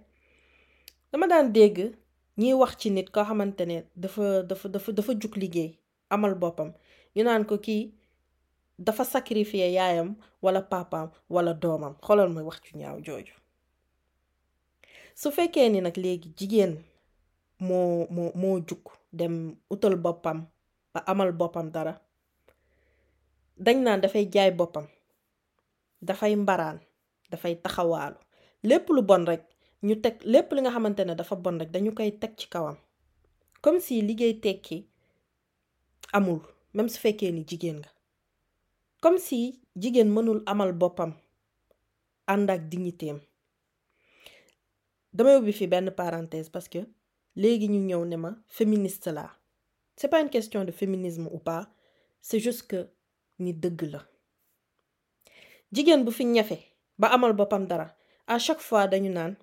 dama 1.11 1.27
daan 1.27 1.51
dégg 1.51 1.77
ñiy 2.37 2.53
wax 2.53 2.75
ci 2.79 2.91
nit 2.91 3.09
koo 3.09 3.23
xamante 3.23 3.61
ne 3.65 3.83
dafa 3.95 4.43
dafa 4.43 4.67
dafa 4.69 4.91
dafa 4.91 5.13
jug 5.21 5.35
liggéey 5.37 5.79
amal 6.09 6.35
boppam. 6.35 6.73
Ñu 7.15 7.23
naan 7.23 7.45
ko 7.45 7.57
kii 7.57 7.93
dafa 8.79 9.03
sacrifier 9.05 9.71
yaayam 9.71 10.15
wala 10.41 10.61
papaam 10.61 11.09
wala 11.29 11.53
doomam. 11.53 11.95
Xoolal 12.05 12.29
ma 12.29 12.41
wax 12.43 12.59
ju 12.65 12.77
ñaaw 12.77 12.99
jooju. 13.05 13.33
Su 15.15 15.31
fekkee 15.31 15.69
ni 15.69 15.81
nag 15.81 15.95
léegi 15.97 16.29
jigéen 16.37 16.73
moo 17.59 18.07
moo 18.15 18.31
moo 18.35 18.59
jug 18.67 18.83
dem 19.13 19.55
utal 19.69 19.95
boppam 19.95 20.45
ba 20.93 20.99
amal 21.07 21.31
boppam 21.31 21.71
dara 21.71 21.93
dañ 23.57 23.77
naan 23.83 24.01
dafay 24.01 24.25
jaay 24.33 24.51
boppam 24.51 24.85
dafay 26.01 26.35
mbaraan. 26.35 26.79
Dafay 27.31 27.55
taxawaalu. 27.63 28.17
Lépp 28.63 28.89
lu 28.89 29.01
bon 29.01 29.25
rek 29.25 29.43
ñu 29.83 29.95
teg 30.01 30.15
lépp 30.23 30.51
li 30.53 30.61
nga 30.61 30.71
xamante 30.71 30.99
ne 31.05 31.13
dafa 31.15 31.35
bon 31.35 31.59
rek 31.59 31.71
dañu 31.71 31.91
koy 31.93 32.11
teg 32.19 32.33
ci 32.37 32.47
kawam. 32.49 32.77
Comme 33.61 33.79
si 33.79 34.01
liggéey 34.01 34.39
tekki 34.41 34.87
amul 36.13 36.41
même 36.73 36.89
su 36.89 36.99
fekkee 36.99 37.31
ni 37.31 37.43
jigéen 37.47 37.77
nga. 37.79 37.89
Comme 39.01 39.17
si 39.19 39.61
jigéen 39.75 40.09
mënul 40.15 40.43
amal 40.45 40.73
boppam 40.73 41.13
ànd 42.27 42.49
ak 42.49 42.69
dignitéem 42.69 43.19
damay 45.13 45.37
ubbi 45.37 45.53
fi 45.53 45.67
benn 45.67 45.91
parenthèse 45.91 46.49
parce 46.49 46.67
que 46.69 46.79
léegi 47.35 47.67
ñu 47.69 47.79
ñëw 47.79 48.05
ne 48.05 48.15
ma 48.17 48.31
féministe 48.47 49.07
laa. 49.07 49.31
C'est 49.95 50.09
pas 50.09 50.19
une 50.21 50.29
question 50.29 50.65
de 50.65 50.71
féminisme 50.71 51.27
ou 51.31 51.39
pas 51.39 51.69
c'est 52.21 52.39
juste 52.39 52.63
que 52.67 52.89
ni 53.39 53.53
dëgg 53.53 53.81
la. 53.91 54.01
Jigéen 55.71 56.03
bu 56.03 56.11
fi 56.11 56.25
ñafe 56.25 56.57
ba 56.97 57.07
amal 57.15 57.33
boppam 57.33 57.65
dara. 57.67 57.87
À 58.27 58.39
chaque 58.39 58.59
fois 58.61 58.87
dañu 58.87 59.09
naan 59.09 59.35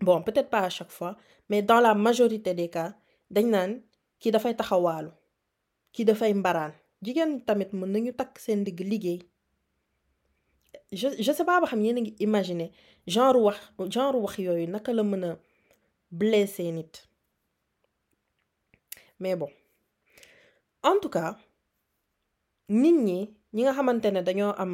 bon 0.00 0.22
peut-être 0.22 0.50
pas 0.50 0.60
à 0.60 0.70
chaque 0.70 0.90
fois 0.90 1.16
mais 1.48 1.62
dans 1.62 1.80
la 1.80 1.94
majorité 1.94 2.54
des 2.54 2.68
cas 2.70 2.94
dañ 3.30 3.46
naan 3.50 3.82
kii 4.20 4.30
dafay 4.32 4.54
taxawaalu 4.56 5.10
kii 5.92 6.04
dafay 6.04 6.34
mbaraan. 6.34 6.72
Jigéen 7.02 7.40
tamit 7.46 7.72
mën 7.72 7.88
nañu 7.92 8.12
takk 8.14 8.38
seen 8.38 8.62
digg 8.64 8.78
liggéey. 8.80 9.20
Je 10.92 11.08
je 11.24 11.32
sais 11.32 11.44
pas 11.44 11.60
ba 11.60 11.66
xam 11.66 11.80
yéen 11.84 11.98
ngi 12.02 12.12
imaginer 12.26 12.70
genre 13.06 13.36
wax 13.46 13.58
genre 13.94 14.16
wax 14.22 14.38
yooyu 14.38 14.66
naka 14.68 14.92
la 14.92 15.02
mën 15.02 15.24
a 15.24 15.38
blesser 16.10 16.70
nit. 16.72 16.92
Mais 19.20 19.34
bon. 19.36 19.50
En 20.82 20.98
tout 21.00 21.08
cas 21.10 21.36
nit 22.68 22.92
ñi 23.06 23.20
ñi 23.54 23.62
nga 23.62 23.72
xamante 23.76 24.08
ne 24.12 24.20
dañoo 24.22 24.52
am 24.62 24.72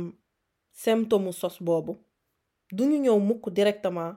symptôme 0.73 1.33
sos 1.33 1.57
boobu 1.63 1.93
duñu 2.77 2.97
ñëw 3.05 3.19
mukk 3.29 3.45
directement 3.59 4.13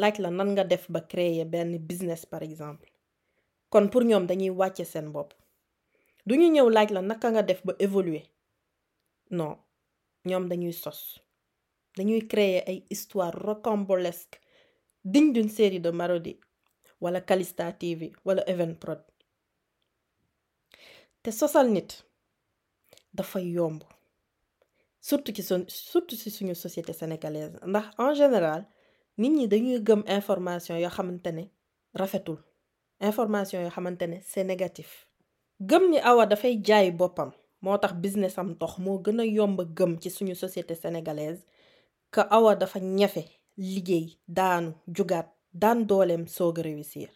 laaj 0.00 0.18
la 0.22 0.30
nan 0.30 0.48
nga 0.54 0.64
def 0.64 0.84
ba 0.90 1.00
créer 1.00 1.44
benn 1.44 1.78
business 1.78 2.26
par 2.26 2.42
exemple. 2.42 2.88
Kon 3.70 3.88
pour 3.90 4.02
ñoom 4.04 4.26
dañuy 4.26 4.50
wàcce 4.50 4.84
seen 4.84 5.08
bopp. 5.12 5.30
Duñu 6.26 6.46
ñëw 6.54 6.68
laaj 6.70 6.88
la 6.94 7.02
naka 7.02 7.30
nga 7.30 7.42
def 7.42 7.60
ba 7.66 7.72
évoluer. 7.78 8.24
Non 9.30 9.56
ñoom 10.28 10.48
dañuy 10.48 10.72
sos. 10.72 11.00
Dañuy 11.96 12.22
créer 12.28 12.62
ay 12.68 12.84
histoire 12.90 13.34
rocambolesque 13.46 14.40
digne 15.04 15.32
d'une 15.32 15.48
série 15.48 15.80
de 15.80 15.90
Marodi 15.90 16.38
wala 17.00 17.20
Calista 17.22 17.72
TV 17.72 18.12
wala 18.24 18.42
Evenprod 18.46 19.00
te 21.22 21.30
sosal 21.32 21.68
nit 21.72 22.04
dafay 23.12 23.46
yomb 23.56 23.82
surtout 25.00 25.32
ci 25.34 25.42
sun 25.42 25.64
surtout 25.68 26.16
ci 26.16 26.30
suñu 26.30 26.54
société 26.54 26.92
sénégalaise. 26.92 27.58
Ndax 27.66 27.86
en 27.98 28.14
général 28.14 28.66
nit 29.18 29.30
ñi 29.30 29.48
dañuy 29.48 29.80
gëm 29.80 30.02
information 30.06 30.76
yoo 30.76 30.90
xamante 30.90 31.30
ne 31.32 31.44
rafetul. 31.94 32.38
Information 33.00 33.60
yoo 33.62 33.70
xamante 33.70 34.02
ne 34.06 34.16
c'est 34.24 34.44
négatif. 34.44 35.06
Gëm 35.60 35.90
ni 35.90 35.98
awa 35.98 36.26
dafay 36.26 36.60
jaay 36.62 36.90
boppam. 36.90 37.30
Moo 37.62 37.78
tax 37.78 37.94
business 37.94 38.38
am 38.38 38.54
dox. 38.60 38.78
Moo 38.78 38.98
gën 39.04 39.20
a 39.20 39.24
yomb 39.24 39.60
gëm 39.76 39.98
ci 40.00 40.10
suñu 40.10 40.34
société 40.34 40.74
sénégalaise 40.74 41.44
que 42.10 42.20
awa 42.30 42.54
dafa 42.56 42.78
ñafe 42.80 43.24
liggéey 43.56 44.18
daanu 44.28 44.72
jugaat 44.86 45.28
daan 45.52 45.86
dooleem 45.86 46.26
soog 46.26 46.58
a 46.58 46.62
réussir. 46.62 47.08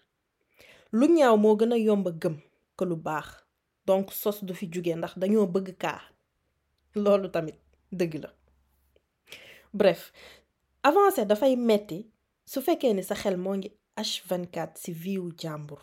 Lu 0.92 1.06
ñaaw 1.08 1.36
moo 1.36 1.56
gën 1.56 1.72
a 1.72 1.78
yomb 1.78 2.08
gëm 2.22 2.36
que 2.76 2.84
lu 2.84 2.96
baax. 2.96 3.44
Donc 3.86 4.12
sos 4.12 4.42
du 4.44 4.54
fi 4.54 4.68
jóge 4.72 4.94
ndax 4.96 5.18
dañoo 5.18 5.46
bëgg 5.46 5.76
kaa. 5.76 6.00
Loolu 6.94 7.28
tamit. 7.30 7.63
Dëgg 8.00 8.14
la 8.22 8.30
bref 9.78 10.12
avancer 10.88 11.26
dafay 11.26 11.56
metti 11.56 11.98
su 12.52 12.60
fekkee 12.66 12.92
ni 12.94 13.02
sa 13.02 13.14
xel 13.22 13.36
moo 13.44 13.56
ngi 13.58 13.70
H24 13.96 14.74
ci 14.82 14.92
viwu 14.92 15.30
jàmbur. 15.40 15.78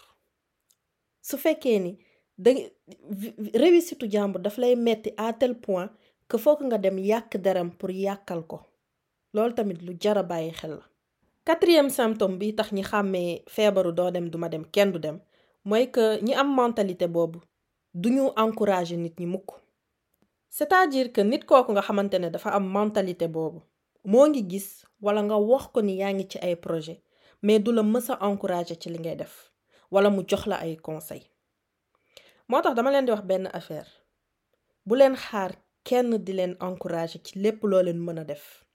Su 1.21 1.37
fekkee 1.37 1.79
ni 1.79 1.91
da 2.43 2.51
réussitu 3.61 4.05
jàmbur 4.13 4.41
daf 4.41 4.57
lay 4.57 4.75
metti 4.75 5.09
à 5.17 5.33
tel 5.33 5.53
point 5.65 5.89
que 6.29 6.37
foog 6.37 6.59
nga 6.67 6.77
dem 6.77 6.97
yàq 6.99 7.37
deram 7.45 7.69
pour 7.77 7.89
yàqal 7.91 8.41
ko. 8.47 8.57
Loolu 9.33 9.53
tamit 9.55 9.79
lu 9.85 9.93
jara 10.03 10.23
bàyyi 10.23 10.51
xel 10.59 10.71
la. 10.79 10.85
Quatrième 11.45 11.89
symptôme 11.89 12.37
bi 12.39 12.55
tax 12.57 12.71
ñi 12.75 12.83
xàmmee 12.83 13.43
feebaru 13.53 13.91
doo 13.97 14.11
dem 14.11 14.29
duma 14.29 14.49
dem 14.49 14.63
kenn 14.73 14.91
du 14.91 14.99
dem 14.99 15.17
mooy 15.65 15.85
que 15.91 16.05
ñi 16.25 16.33
am 16.41 16.49
mentalité 16.55 17.07
boobu 17.07 17.39
duñu 17.93 18.23
encourager 18.43 18.97
nit 18.97 19.15
ñi 19.19 19.25
mukk 19.25 19.49
c'est-à-dire 20.55 21.07
que 21.15 21.21
nit 21.21 21.39
kooku 21.49 21.71
nga 21.71 22.29
dafa 22.35 22.49
am 22.57 22.65
mentalité 22.77 23.27
boobu. 23.35 23.59
Moo 24.11 24.25
ngi 24.27 24.41
gis 24.51 24.67
wala 25.05 25.21
nga 25.23 25.37
wax 25.49 25.63
ko 25.73 25.79
ni 25.81 25.93
yaa 26.01 26.11
ngi 26.13 26.25
ci 26.31 26.37
ay 26.45 26.55
projet 26.55 26.99
mais 27.41 27.59
du 27.59 27.71
la 27.71 27.81
mës 27.83 28.07
a 28.11 28.17
ci 28.81 28.89
li 28.89 28.99
ngay 28.99 29.15
def 29.15 29.33
wala 29.93 30.09
mu 30.09 30.21
jox 30.29 30.45
la 30.47 30.57
ay 30.65 30.75
conseil 30.77 31.23
moo 32.49 32.61
tax 32.61 32.75
dama 32.75 32.91
leen 32.91 33.05
di 33.05 33.11
wax 33.11 33.23
affaire. 33.59 33.89
Bu 34.85 34.95
leen 34.95 35.15
xaar 35.15 35.51
kenn 35.87 36.09
di 36.25 36.33
leen 36.33 36.53
ci 37.25 37.39
lépp 37.43 37.63
loo 37.63 37.79
a 38.19 38.23
def. 38.23 38.65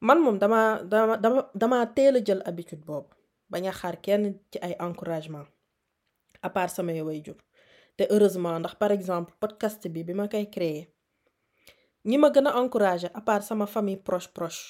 Man 0.00 0.18
moom 0.22 0.38
dama 0.38 0.82
dama 0.84 1.16
dama 1.16 1.50
dama 1.54 1.86
teel 1.96 2.16
a 2.16 2.44
habitude 2.46 2.84
boobu 2.86 3.08
bañ 3.50 3.64
a 3.68 3.72
xaar 3.72 3.96
kenn 4.04 4.38
encouragement 4.80 5.46
à 6.42 6.50
part 6.50 6.70
te 7.98 8.04
heureusement 8.12 8.56
ndax 8.60 8.74
par 8.82 8.92
exemple 8.98 9.32
podcast 9.42 9.82
bi 9.94 10.00
bi 10.08 10.14
ma 10.18 10.26
koy 10.32 10.46
créer 10.54 10.84
ñi 12.08 12.16
ma 12.22 12.28
gën 12.34 12.46
a 12.46 12.52
encourager 12.62 13.10
à 13.14 13.20
part 13.28 13.42
sama 13.48 13.66
famille 13.74 14.00
proche 14.08 14.30
proche 14.36 14.64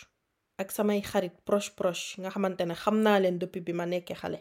ak 0.61 0.68
samay 0.76 1.00
xarit 1.11 1.35
proche 1.49 1.70
proche 1.78 2.04
nga 2.20 2.30
xamante 2.35 2.62
ne 2.66 2.75
xam 2.82 2.97
naa 3.04 3.18
leen 3.23 3.37
depuis 3.42 3.61
bi 3.66 3.73
ma 3.78 3.85
nekkee 3.87 4.16
xale 4.23 4.40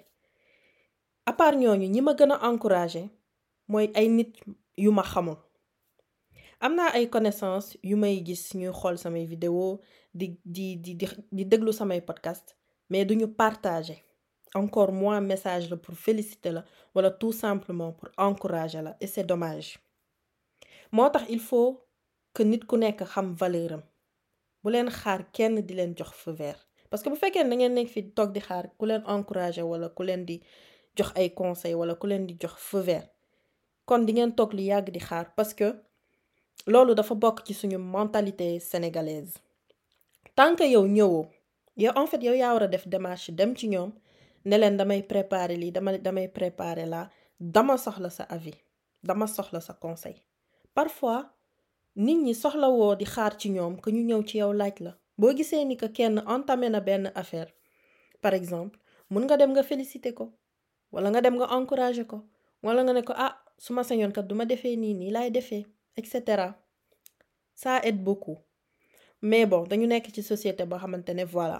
à 1.29 1.33
part 1.39 1.55
ñooñu 1.61 1.87
ñi 1.93 2.01
ma 2.01 2.13
gën 2.19 2.31
a 2.31 2.37
encourager 2.51 3.05
mooy 3.71 3.87
ay 3.99 4.07
nit 4.17 4.33
yu 4.77 4.91
ma 4.91 5.03
xamul. 5.03 5.37
Am 6.59 6.73
naa 6.75 6.89
ay 6.97 7.05
connaissance 7.09 7.77
yu 7.83 7.95
may 7.97 8.15
gis 8.25 8.43
ñuy 8.55 8.71
xool 8.79 8.97
samay 8.97 9.25
vidéo 9.25 9.79
di 10.19 10.27
di 10.55 10.67
di 10.83 10.93
di 11.37 11.43
déglu 11.51 11.71
samay 11.73 12.01
podcast 12.01 12.55
mais 12.89 13.05
duñu 13.05 13.27
partager 13.41 13.99
encore 14.57 14.91
moins 14.91 15.21
message 15.21 15.73
pour 15.83 15.95
féliciter 15.95 16.51
la 16.95 17.11
tout 17.11 17.31
simplement 17.31 17.91
pour 17.91 18.09
encourager 18.17 18.81
et 19.01 19.07
c'est 19.07 19.23
dommage. 19.23 19.79
Il 21.29 21.39
faut 21.39 21.81
que 22.33 22.43
nit 22.43 22.59
ku 22.69 22.77
xam 23.13 23.35
bu 24.63 24.71
xaar 24.99 25.19
kenn 25.31 25.55
feu 26.21 26.31
vert. 26.33 26.59
Parce 26.89 27.03
que 27.03 27.09
bu 27.09 27.15
fekkee 27.15 27.43
da 27.49 27.55
ngeen 27.55 27.87
fi 27.87 28.01
di 28.03 28.41
encourager 29.15 29.63
wala 29.71 29.89
ku 29.89 30.03
di 30.29 30.41
jox 30.97 31.11
conseil 31.35 31.75
wala 31.75 31.95
ku 31.95 32.07
parce 35.35 35.53
que 35.53 35.67
loolu 36.71 36.93
dafa 36.95 37.15
bokk 37.15 37.45
ci 37.45 37.53
suñu 37.53 37.77
mentalité 37.77 38.59
sénégalaise. 38.59 39.33
Tant 40.35 40.55
que 40.55 40.63
yow 40.63 40.85
ñëwoo 40.87 41.25
yow 41.77 41.91
en 41.95 42.07
fait 42.07 42.21
yow 42.23 42.33
a 42.63 42.67
def 42.67 42.87
ne 44.45 44.57
leen 44.57 44.77
damay 44.77 45.01
préparer 45.03 45.57
lii 45.57 45.71
dama 45.71 45.97
damay 45.97 46.27
préparer 46.27 46.85
la 46.85 47.09
dama 47.39 47.77
soxla 47.77 48.09
sa 48.09 48.23
avis 48.23 48.55
dama 49.03 49.27
soxla 49.27 49.61
sa 49.61 49.73
conseil. 49.73 50.21
Parfois 50.73 51.29
nit 51.95 52.15
ñi 52.15 52.33
soxlawoo 52.35 52.95
di 52.95 53.05
xaar 53.05 53.37
ci 53.37 53.49
ñoom 53.49 53.79
que 53.81 53.89
ñu 53.91 54.03
ñëw 54.03 54.23
ci 54.27 54.37
yow 54.37 54.53
laaj 54.53 54.79
la. 54.79 54.97
Boo 55.17 55.33
gisee 55.35 55.65
ni 55.65 55.75
que 55.77 55.87
kenn 55.91 56.21
entamé 56.27 56.69
na 56.69 56.79
benn 56.79 57.11
affaire 57.15 57.51
par 58.21 58.33
exemple 58.33 58.79
mun 59.09 59.23
nga 59.25 59.37
dem 59.37 59.51
nga 59.51 59.63
féliciter 59.63 60.13
ko 60.13 60.31
wala 60.91 61.09
nga 61.09 61.21
dem 61.21 61.35
nga 61.37 61.47
encourager 61.57 62.05
ko 62.05 62.21
wala 62.63 62.83
nga 62.83 62.93
ne 62.93 63.01
ko 63.03 63.13
ah 63.15 63.33
su 63.57 63.73
ma 63.73 63.83
sañoon 63.83 64.11
kat 64.11 64.27
duma 64.27 64.45
defee 64.45 64.75
nii 64.77 64.93
nii 64.93 65.11
laay 65.11 65.31
defee 65.31 65.65
et 65.97 66.05
cetera. 66.05 66.53
Ça 67.55 67.79
aide 67.83 68.03
beaucoup. 68.03 68.37
Mais 69.21 69.47
bon 69.47 69.63
dañu 69.65 69.87
nekk 69.87 70.11
ci 70.13 70.21
société 70.21 70.63
boo 70.65 70.77
xamante 70.77 71.09
ne 71.13 71.23
voilà 71.25 71.59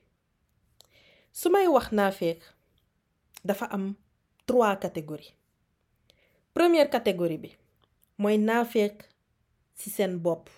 su 1.39 1.49
may 1.49 1.67
wax 1.67 1.91
naa 1.91 2.11
dafa 3.43 3.65
am 3.71 3.95
trois 4.45 4.75
catégories. 4.77 5.33
Première 6.53 6.89
catégorie 6.89 7.37
bi 7.37 7.51
mooy 8.17 8.37
naa 8.37 8.65
fekk 8.65 9.03
ci 9.75 9.89
seen 9.89 10.17
bopp. 10.19 10.49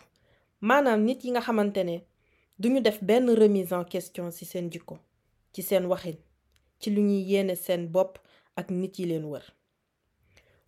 Maanaam 0.61 1.01
nit 1.05 1.23
yi 1.23 1.31
nga 1.31 1.41
xamante 1.41 1.83
ne 1.83 1.95
duñu 2.59 2.81
def 2.81 2.99
benn 3.03 3.29
remise 3.29 3.71
en 3.73 3.83
question 3.85 4.31
ci 4.31 4.45
seen 4.45 4.71
jikko 4.71 4.97
ci 5.53 5.61
seen 5.61 5.85
waxin 5.85 6.17
ci 6.79 6.89
lu 6.89 7.01
ñuy 7.01 7.23
yéene 7.29 7.55
seen 7.55 7.87
bopp 7.87 8.17
ak 8.55 8.69
nit 8.69 8.99
yi 8.99 9.05
leen 9.05 9.25
wër. 9.25 9.43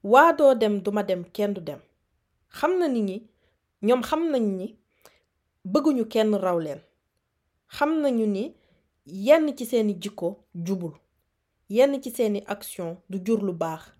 Waa 0.03 0.33
doo 0.33 0.53
dem 0.55 0.81
duma 0.81 1.03
dem 1.03 1.23
kenn 1.33 1.53
du 1.53 1.61
dem. 1.61 1.79
Xam 2.49 2.77
na 2.79 2.87
nit 2.87 3.03
ñi 3.03 3.17
ñoom 3.81 4.01
xam 4.03 4.21
nañ 4.31 4.43
ni 4.57 4.67
bëgguñu 5.65 6.05
kenn 6.13 6.35
raw 6.35 6.59
leen. 6.59 6.79
Xam 7.75 8.01
nañu 8.01 8.25
ni 8.27 8.53
yenn 9.05 9.55
ci 9.57 9.65
seeni 9.65 9.93
jikko 10.01 10.45
jubul 10.53 10.93
yenn 11.69 12.01
ci 12.01 12.11
seeni 12.11 12.43
action 12.47 12.97
du 13.09 13.19
jur 13.25 13.41
lu 13.43 13.53
baax 13.53 13.91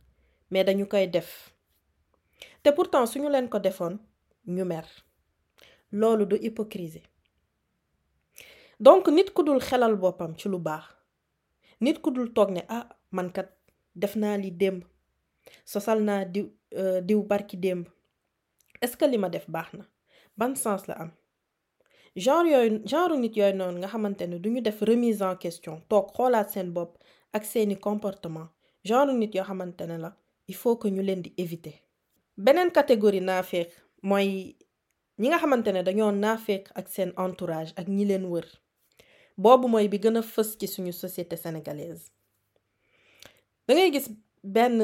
mais 0.51 0.63
dañu 0.63 0.85
koy 0.88 1.07
def. 1.07 1.51
Te 2.63 2.69
pourtant 2.71 3.05
suñu 3.05 3.29
leen 3.29 3.50
ko 3.50 3.59
defoon 3.59 3.97
ñu 4.47 4.63
mer. 4.65 4.85
Loolu 5.91 6.25
du 6.25 6.35
hypocrisie. 6.41 7.03
Donc 8.79 9.07
nit 9.07 9.31
ku 9.33 9.43
dul 9.43 9.59
xelal 9.59 9.95
boppam 9.95 10.35
ci 10.38 10.50
lu 10.50 10.59
baax 10.59 10.83
nit 11.81 12.00
ku 12.01 12.12
dul 12.12 12.33
toog 12.33 12.51
ne 12.51 12.62
ah 12.69 12.88
man 13.12 13.31
kat 13.31 13.50
def 13.95 14.15
naa 14.15 14.38
li 14.38 14.51
démb 14.51 14.83
sosal 15.65 16.01
naa 16.03 16.25
diw 16.25 16.45
diw 17.03 17.24
barki 17.24 17.57
démb. 17.57 17.88
Est-ce 18.81 18.97
que 18.97 19.05
li 19.05 19.17
ma 19.17 19.29
def 19.29 19.50
baax 19.50 19.74
na? 19.74 19.85
Ban 20.38 20.55
sens 20.55 20.88
la 20.88 20.93
am? 20.95 21.12
Genre 22.15 22.48
yooyu 22.50 22.81
genre 22.86 23.17
nit 23.17 23.36
yooyu 23.38 23.55
noonu 23.55 23.77
nga 23.79 23.88
xamante 23.88 24.22
ne 24.27 24.38
duñu 24.39 24.62
def 24.62 24.81
remise 24.81 25.22
en 25.22 25.36
question 25.36 25.81
toog 25.89 26.12
xoolaat 26.15 26.50
seen 26.50 26.72
bopp 26.74 26.98
ak 27.34 27.43
seeni 27.45 27.75
comportement. 27.75 28.48
Genre 28.84 29.13
nit 29.13 29.34
yoo 29.36 29.43
xamante 29.43 29.81
ne 29.88 29.98
la 29.98 30.15
il 30.48 30.55
faut 30.55 30.77
que 30.77 30.88
ñu 30.88 31.01
leen 31.01 31.22
di 31.22 31.34
éviter. 31.38 31.74
Beneen 32.38 32.72
catégorie 32.72 33.22
naafeq 33.22 33.69
mooy 34.01 34.55
ñi 35.19 35.27
nga 35.27 35.38
xamante 35.39 35.67
ne 35.74 35.81
dañoo 35.84 36.12
naafeq 36.12 36.72
ak 36.75 36.88
seen 36.88 37.12
entourage 37.17 37.74
ak 37.75 37.88
ñi 37.88 38.05
leen 38.05 38.25
wër. 38.25 38.45
Boobu 39.38 39.67
mooy 39.67 39.88
bi 39.89 39.98
gën 40.00 40.17
a 40.17 40.22
fës 40.22 40.55
ci 40.60 40.67
suñu 40.67 40.93
société 40.93 41.36
sénégalaise. 41.36 42.12
Dangay 43.67 43.91
gis 43.91 44.07
benn 44.43 44.81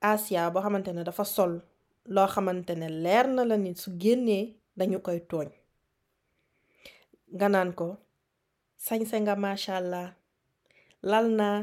Asia 0.00 0.50
boo 0.50 0.60
xamante 0.62 0.88
ne 0.92 1.04
dafa 1.04 1.24
sol 1.24 1.62
loo 2.06 2.26
xamante 2.26 2.70
ne 2.74 2.88
leer 2.88 3.28
na 3.28 3.44
la 3.44 3.56
ni 3.56 3.76
su 3.76 3.90
génnee 4.00 4.56
dañu 4.76 4.98
koy 5.00 5.20
tooñ. 5.20 5.48
Nga 7.36 7.46
naan 7.52 7.70
ko 7.78 7.88
sañse 8.86 9.16
nga 9.24 9.34
macha 9.44 9.72
allah. 9.80 10.08
Lal 11.10 11.26
naa 11.38 11.58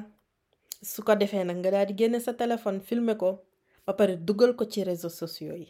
su 0.92 1.00
ko 1.06 1.13
defee 1.22 1.44
nag 1.46 1.58
nga 1.62 1.72
daal 1.74 1.88
di 1.89 1.94
génne 2.00 2.20
sa 2.25 2.34
téléphone 2.42 2.80
filmer 2.88 3.18
ko 3.22 3.30
ba 3.86 3.94
pare 3.98 4.13
dugal 4.27 4.51
ko 4.58 4.63
ci 4.72 4.80
réseaux 4.89 5.13
sociaux 5.22 5.58
yi. 5.62 5.70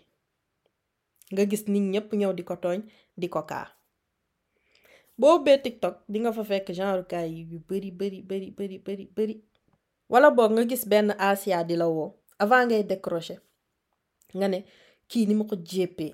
Nga 1.33 1.43
gis 1.49 1.63
nit 1.71 1.85
ñépp 1.93 2.09
ñëw 2.19 2.31
di 2.37 2.43
ko 2.49 2.55
tooñ 2.63 2.79
di 3.19 3.27
ko 3.33 3.41
kaa. 3.49 3.67
Boo 5.17 5.37
ubbee 5.37 5.61
TikTok 5.65 5.95
di 6.11 6.17
nga 6.21 6.31
fa 6.37 6.43
fekk 6.43 6.67
genre 6.77 7.03
kaay 7.11 7.29
yu 7.51 7.57
bari 7.69 7.89
bari 7.99 8.19
bari 8.29 8.47
bari 8.57 8.77
bari 8.85 9.05
bari. 9.15 9.35
Wala 10.11 10.29
boog 10.35 10.51
nga 10.53 10.63
gis 10.69 10.83
benn 10.91 11.09
Asia 11.17 11.63
di 11.63 11.75
la 11.79 11.87
woo 11.87 12.13
avant 12.43 12.65
ngay 12.67 12.83
décrocher 12.83 13.39
nga 14.37 14.47
ne 14.51 14.59
kii 15.09 15.25
ni 15.27 15.33
ma 15.37 15.45
ko 15.49 15.55
jéppee 15.55 16.13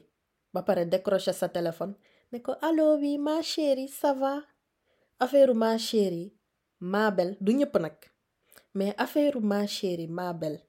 ba 0.53 0.61
pare 0.67 0.85
décrocher 0.85 1.33
sa 1.33 1.47
téléphone 1.49 1.93
ne 2.31 2.39
ko 2.41 2.53
allo 2.61 2.97
ma 3.19 3.41
chérie 3.41 3.87
ça 3.87 4.13
va? 4.13 4.43
Affaire 5.19 5.53
ma 5.55 5.77
chérie 5.77 6.33
ma 6.79 7.11
belle 7.11 7.35
du 7.41 7.53
ñëpp 7.53 7.75
mais 8.75 8.93
affaire 8.97 9.41
ma 9.41 9.65
chérie 9.67 10.07
ma 10.07 10.31
belle 10.33 10.61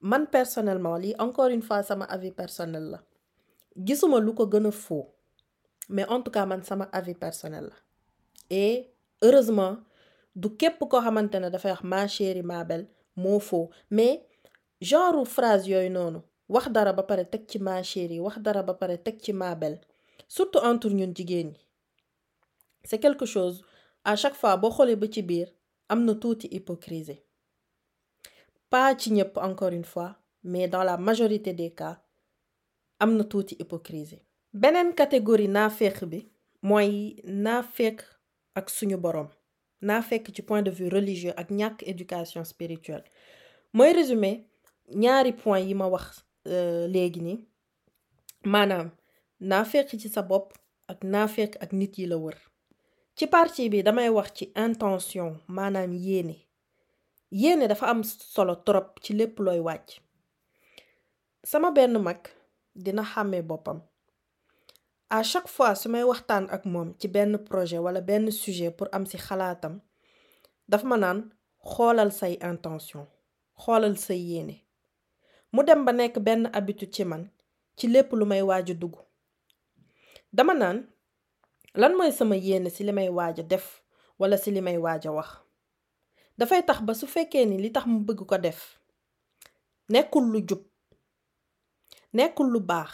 man 0.00 0.26
personnellement 0.26 0.96
lii 0.96 1.14
encore 1.18 1.48
une 1.48 1.62
fois 1.62 1.82
sama 1.82 2.04
avis 2.04 2.30
personnel 2.30 2.84
la. 2.92 3.00
Gisuma 3.76 4.18
lu 4.20 4.32
ko 4.34 4.46
gën 4.46 4.66
a 4.66 4.70
faux 4.70 5.06
mais 5.88 6.06
en 6.08 6.22
tout 6.22 6.30
cas 6.30 6.46
man 6.46 6.62
sama 6.62 6.88
avis 6.92 7.14
personnel 7.14 7.70
et 8.48 8.94
heureusement 9.22 9.76
du 10.36 10.48
képp 10.56 10.78
koo 10.78 11.00
xamante 11.00 11.34
ne 11.34 11.48
ma 11.82 12.06
chérie 12.06 12.42
ma 12.42 12.64
belle 12.64 12.86
moo 13.16 13.40
faux. 13.40 13.70
Mais 13.90 14.24
genre 14.80 15.26
phrase 15.26 15.66
yooyu 15.68 15.90
noonu 15.90 16.20
wax 16.48 16.68
dara 16.70 16.92
ba 16.92 17.02
pare 17.02 17.24
teg 17.28 17.42
ci 17.48 17.58
ma 17.58 17.82
chérie 17.82 18.20
wax 18.20 18.38
dara 18.38 18.62
ba 18.62 18.76
ci 19.20 19.32
ma 19.32 19.54
belle 19.54 19.80
surtout 20.34 20.62
entre 20.70 20.88
ñun 20.98 21.12
jigéen 21.16 21.50
c'est 22.88 23.00
quelque 23.04 23.26
chose 23.26 23.56
à 24.04 24.14
chaque 24.20 24.36
fois 24.40 24.56
boo 24.60 24.70
xoolee 24.76 24.96
ba 24.96 25.06
ci 25.14 25.22
biir 25.22 25.48
am 25.88 26.04
na 26.04 26.14
tuuti 26.14 26.46
hypocrisie. 26.52 27.20
Pas 28.70 28.94
ci 28.96 29.10
encore 29.36 29.72
une 29.78 29.84
fois 29.84 30.16
mais 30.44 30.68
dans 30.68 30.84
la 30.84 30.96
majorité 30.96 31.52
des 31.52 31.72
cas 31.72 31.96
am 33.00 33.16
na 33.16 33.24
tuuti 33.24 33.56
hypocrisie. 33.58 34.22
Beneen 34.52 34.94
catégorie 34.94 35.48
naafeq 35.48 36.04
bi 36.04 36.20
mooy 36.62 37.16
naafeq 37.24 37.98
ak 38.54 38.70
suñu 38.70 38.96
boroom. 38.96 39.28
Naafeq 39.82 40.30
ci 40.34 40.42
point 40.42 40.62
de 40.62 40.70
vue 40.70 40.88
religieux 40.88 41.32
ak 41.36 41.50
ñàkk 41.50 41.82
éducation 41.86 42.44
spirituelle. 42.44 43.04
Mooy 43.72 43.92
résumé 43.92 44.46
ñaari 44.94 45.32
point 45.32 45.58
yi 45.60 45.74
ma 45.74 45.86
wax 45.88 46.24
léegi 46.92 47.20
nii. 47.20 47.38
Maanaam 48.44 48.90
naafeq 49.40 49.88
ci 50.00 50.08
sa 50.08 50.22
bopp 50.22 50.52
ak 50.88 51.02
naafeq 51.02 51.56
ak 51.62 51.72
nit 51.72 51.98
yi 51.98 52.06
la 52.06 52.16
wër. 52.16 52.36
Ci 53.16 53.26
partie 53.26 53.68
bi 53.70 53.82
damay 53.82 54.08
wax 54.08 54.32
ci 54.36 54.44
intention 54.54 55.40
maanaam 55.48 55.92
yéene. 55.92 56.36
Yéene 57.30 57.68
dafa 57.68 57.86
am 57.86 58.02
solo 58.04 58.54
trop 58.66 59.00
ci 59.02 59.12
lépp 59.14 59.38
looy 59.38 59.60
wàcc. 59.60 60.00
Sama 61.44 61.70
benn 61.70 61.98
mag 61.98 62.20
dina 62.74 63.02
xàmmee 63.02 63.42
boppam. 63.42 63.80
À 65.10 65.22
chaque 65.22 65.48
fois 65.48 65.74
su 65.74 65.88
may 65.88 66.02
waxtaan 66.04 66.46
ak 66.50 66.64
moom 66.64 66.94
ci 66.98 67.08
benn 67.08 67.38
projet 67.38 67.78
wala 67.78 68.00
benn 68.00 68.30
sujet 68.30 68.70
pour 68.70 68.88
am 68.92 69.06
ci 69.06 69.16
xalaatam 69.18 69.80
daf 70.68 70.84
ma 70.84 70.96
naan 70.96 71.30
xoolal 71.64 72.12
say 72.12 72.34
intention 72.42 73.06
xoolal 73.56 73.96
say 73.96 74.18
yéene. 74.18 74.56
Mu 75.52 75.62
dem 75.64 75.84
ba 75.84 75.92
nekk 75.92 76.18
benn 76.20 76.50
habitude 76.54 76.92
ci 76.92 77.04
man 77.04 77.30
ci 77.76 77.86
lépp 77.88 78.12
lu 78.12 78.24
may 78.26 78.42
waaj 78.42 78.70
dugg. 78.78 78.96
Dama 80.32 80.54
naan 80.54 80.78
lan 81.74 81.92
mooy 81.98 82.12
sama 82.12 82.36
yéene 82.36 82.70
ci 82.70 82.84
li 82.84 82.92
may 82.92 83.08
waaj 83.08 83.38
a 83.40 83.42
def 83.52 83.82
wala 84.18 84.36
ci 84.42 84.50
li 84.50 84.60
may 84.60 84.78
waaj 84.78 85.06
a 85.06 85.12
wax? 85.12 85.28
Dafay 86.38 86.62
tax 86.66 86.80
ba 86.86 86.94
su 86.94 87.06
fekkee 87.06 87.44
ni 87.46 87.56
li 87.62 87.70
tax 87.74 87.84
mu 87.86 87.98
bëgg 88.06 88.20
ko 88.30 88.36
def 88.38 88.60
nekkul 89.92 90.24
lu 90.32 90.40
jub 90.48 90.62
nekkul 92.12 92.48
lu 92.52 92.60
baax 92.60 92.90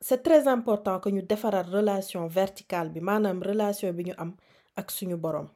c'est 0.00 0.22
très 0.22 0.46
important 0.48 1.00
que 1.00 1.08
ñu 1.08 1.22
defaraat 1.22 1.64
relation 1.78 2.26
verticale 2.26 2.90
bi 2.90 3.00
maanaam 3.00 3.42
relation 3.42 3.92
bi 3.92 4.04
ñu 4.04 4.14
am 4.18 4.36
ak 4.76 4.90
suñu 4.90 5.16
boroom. 5.16 5.48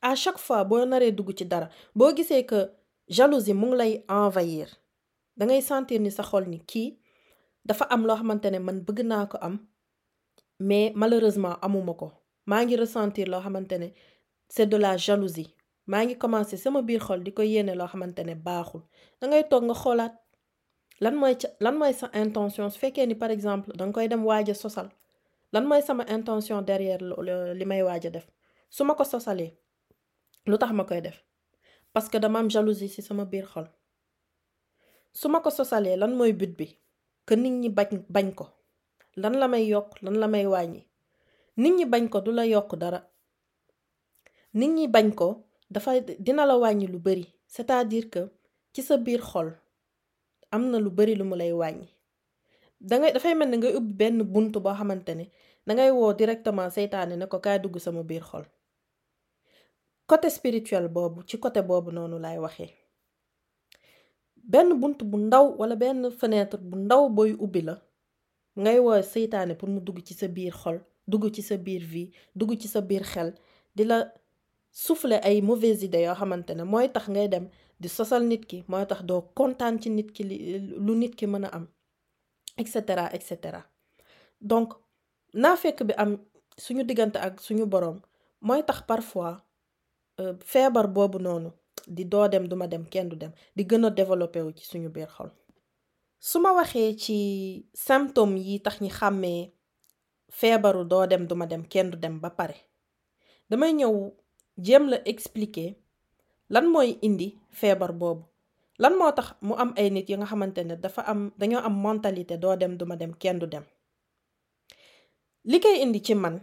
À 0.00 0.14
chaque 0.14 0.38
fois 0.38 0.64
boo 0.64 0.84
naree 0.84 1.12
dugg 1.12 1.32
ci 1.36 1.44
dara 1.44 1.68
boo 1.94 2.14
gisee 2.16 2.46
que 2.46 2.60
jalousie 3.08 3.54
mu 3.54 3.66
ngi 3.66 3.76
lay 3.76 4.04
envahir 4.08 4.68
sentir 5.60 6.00
ni 6.00 6.10
ni 6.46 6.60
dafa 7.68 7.84
am 7.94 8.02
loo 8.06 8.16
xamante 8.20 8.48
ne 8.52 8.58
man 8.66 8.78
bëgg 8.86 9.00
naa 9.10 9.26
ko 9.32 9.36
am 9.46 9.54
mais 10.68 10.92
malheureusement 11.00 11.56
amuma 11.66 11.94
ko. 12.00 12.06
Maa 12.50 12.62
ngi 12.64 12.76
ressentir 12.82 13.26
loo 13.32 13.40
xamante 13.44 13.76
ne 13.82 13.88
c'est 14.48 14.66
de 14.72 14.76
la 14.84 14.96
jalousie. 14.96 15.50
Maa 15.86 16.04
ngi 16.04 16.14
commencer 16.22 16.56
sama 16.64 16.80
biir 16.82 17.00
xol 17.06 17.20
di 17.24 17.30
ko 17.32 17.42
yéene 17.42 17.74
loo 17.78 17.86
xamante 17.92 18.20
ne 18.24 18.34
baaxul. 18.34 18.82
Dangay 19.20 19.42
toog 19.50 19.64
nga 19.68 19.74
xoolaat 19.82 20.14
lan 21.00 21.14
mooy 21.20 21.34
ca 21.40 21.48
lan 21.64 21.74
mooy 21.78 21.92
sa 22.00 22.06
intention 22.22 22.70
su 22.70 22.78
fekkee 22.78 23.06
ni 23.06 23.14
par 23.14 23.30
exemple 23.30 23.72
danga 23.78 23.92
koy 23.94 24.08
dem 24.08 24.24
waaj 24.28 24.48
a 24.50 24.54
sosal 24.54 24.88
lan 25.52 25.64
mooy 25.68 25.82
sama 25.82 26.04
intention 26.16 26.62
derrière 26.68 27.02
li 27.58 27.64
may 27.70 27.82
waaj 27.82 28.04
a 28.06 28.10
def? 28.10 28.26
Su 28.70 28.84
ma 28.84 28.94
ko 28.94 29.04
sosalee 29.04 29.52
lu 30.46 30.56
tax 30.58 30.72
ma 30.72 30.84
koy 30.84 31.00
def? 31.00 31.18
Parce 31.92 32.08
que 32.08 32.18
dama 32.18 32.38
am 32.38 32.48
jalousie 32.50 32.88
ci 32.88 33.02
sama 33.02 33.24
biir 33.24 33.46
xol. 33.52 33.66
Su 35.12 35.28
ma 35.28 35.40
ko 35.40 35.50
sosalee 35.50 35.96
lan 35.96 36.12
mooy 36.16 36.32
but 36.32 36.56
bi? 36.58 36.66
Que 37.28 37.34
nit 37.36 37.52
ñi 37.60 37.68
bañ 37.78 37.90
bañ 38.14 38.28
ko. 38.38 38.44
Lan 39.20 39.34
la 39.40 39.46
may 39.52 39.64
yokk 39.72 39.90
lan 40.04 40.16
la 40.22 40.28
may 40.34 40.46
wàññi. 40.52 40.82
Nit 41.60 41.74
ñi 41.76 41.84
bañ 41.92 42.04
ko 42.12 42.18
du 42.24 42.30
la 42.32 42.44
dara. 42.82 43.00
Nit 44.58 44.70
ñi 44.76 44.84
bañ 44.94 45.08
ko 45.18 45.28
dafa 45.74 45.90
dina 46.26 46.46
la 46.46 46.56
wàññi 46.62 46.86
lu 46.92 46.98
bari. 46.98 47.26
C'est-à-dire 47.54 48.08
que 48.10 48.22
ci 48.72 48.80
sa 48.82 48.96
biir 48.96 49.20
xol 49.30 49.48
am 50.50 50.70
na 50.70 50.78
lu 50.78 50.90
bari 50.90 51.14
lu 51.14 51.24
mu 51.24 51.36
lay 51.36 51.52
wàññi. 51.52 51.88
Dangay 52.80 53.12
dafay 53.12 53.34
mel 53.34 53.50
ni 53.50 53.56
ngay 53.58 53.74
ubbi 53.76 53.92
benn 54.00 54.22
bunt 54.32 54.52
boo 54.64 54.74
xamante 54.78 55.12
ne 55.14 55.24
dangay 55.66 55.90
woo 55.90 56.12
directement 56.14 56.70
seytaane 56.70 57.14
ne 57.16 57.26
ko 57.26 57.38
kaay 57.44 57.58
dugg 57.62 57.76
sama 57.78 58.02
biir 58.02 58.22
xol. 58.30 58.44
Côté 60.06 60.30
spirituel 60.30 60.88
boobu 60.88 61.22
ci 61.28 61.36
côté 61.38 61.60
boobu 61.62 61.90
noonu 61.92 62.16
waxee 62.44 62.72
benn 64.52 64.70
bunt 64.80 64.98
bu 65.10 65.16
ndaw 65.18 65.46
wala 65.60 65.76
benn 65.76 66.10
fenêtre 66.20 66.58
bu 66.70 66.76
ndaw 66.84 67.02
booy 67.16 67.32
ubbi 67.44 67.60
la 67.68 67.74
ngay 68.62 68.78
woo 68.84 69.02
seytaane 69.02 69.54
pour 69.58 69.68
mu 69.68 69.80
dugg 69.80 69.98
ci 70.06 70.14
sa 70.14 70.26
biir 70.28 70.52
xol 70.62 70.78
dugg 71.10 71.30
ci 71.34 71.42
sa 71.42 71.56
biir 71.56 71.82
vie 71.92 72.10
dugg 72.34 72.56
ci 72.60 72.68
sa 72.68 72.80
biir 72.80 73.02
xel 73.12 73.34
di 73.76 73.84
la 73.84 73.98
ay 75.22 75.40
mauvaises 75.42 75.82
idées 75.84 76.04
yoo 76.06 76.14
xamante 76.14 76.50
ne 76.54 76.62
mooy 76.64 76.88
tax 76.92 77.08
ngay 77.08 77.28
dem 77.28 77.48
di 77.80 77.88
sosal 77.88 78.22
nit 78.26 78.44
ki 78.46 78.64
mooy 78.68 78.86
tax 78.86 79.02
doo 79.08 79.20
kontaan 79.34 79.78
ci 79.80 79.90
nit 79.90 80.10
ki 80.12 80.22
lu 80.86 80.94
nit 80.96 81.14
a 81.44 81.48
am 81.56 81.66
et 82.56 82.66
cetera 82.66 83.08
et 83.14 83.22
cetera. 83.22 83.62
Donc 84.40 84.72
bi 85.84 85.94
boroom 87.66 88.00
mooy 88.40 88.62
tax 88.66 88.82
parfois 88.82 89.36
di 91.96 92.04
doo 92.12 92.26
dem 92.32 92.44
duma 92.50 92.66
dem 92.72 92.84
kenn 92.92 93.08
du 93.10 93.16
dem 93.16 93.32
di 93.56 93.62
gën 93.68 93.84
a 93.86 93.90
développé 93.90 94.38
wu 94.44 94.50
ci 94.58 94.64
suñu 94.70 94.88
biir 94.94 95.08
xol. 95.16 95.30
Su 96.28 96.38
ma 96.40 96.50
waxee 96.58 96.96
ci 97.02 97.16
symptômes 97.86 98.42
yi 98.48 98.56
tax 98.64 98.76
ñi 98.82 98.90
xàmmee 98.98 99.42
feebaru 100.38 100.82
doo 100.90 101.06
dem 101.06 101.26
duma 101.26 101.46
dem 101.46 101.62
kenn 101.72 101.90
du 101.90 101.96
dem 102.04 102.20
ba 102.22 102.30
pare 102.38 102.56
damay 103.50 103.72
ñëw 103.78 103.94
jéem 104.64 104.84
la 104.90 104.98
expliquer 105.12 105.70
lan 106.52 106.66
mooy 106.72 106.90
indi 107.06 107.28
feebar 107.50 107.92
boobu. 108.00 108.24
Lan 108.82 108.94
moo 108.98 109.10
tax 109.18 109.28
mu 109.46 109.54
am 109.62 109.70
ay 109.80 109.88
nit 109.90 110.08
yi 110.10 110.16
nga 110.16 110.26
xamante 110.30 110.60
ne 110.64 110.74
dafa 110.84 111.02
am 111.12 111.20
dañoo 111.38 111.62
am 111.68 111.74
mentalité 111.82 112.34
doo 112.42 112.56
dem 112.56 112.76
duma 112.78 112.96
dem 112.96 113.12
kenn 113.22 113.38
du 113.40 113.46
dem. 113.46 113.64
Li 115.50 115.58
koy 115.60 115.76
indi 115.84 116.00
ci 116.06 116.14
man 116.14 116.36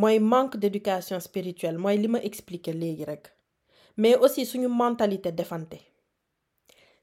mooy 0.00 0.18
manque 0.32 0.56
d'éducation 0.62 1.18
spirituelle 1.28 1.78
mooy 1.82 1.96
li 2.02 2.08
ma 2.08 2.18
expliquer 2.28 2.74
léegi 2.80 3.04
mais 3.96 4.16
aussi 4.16 4.44
suñu 4.46 4.68
mentalité 4.68 5.32
defante. 5.32 5.78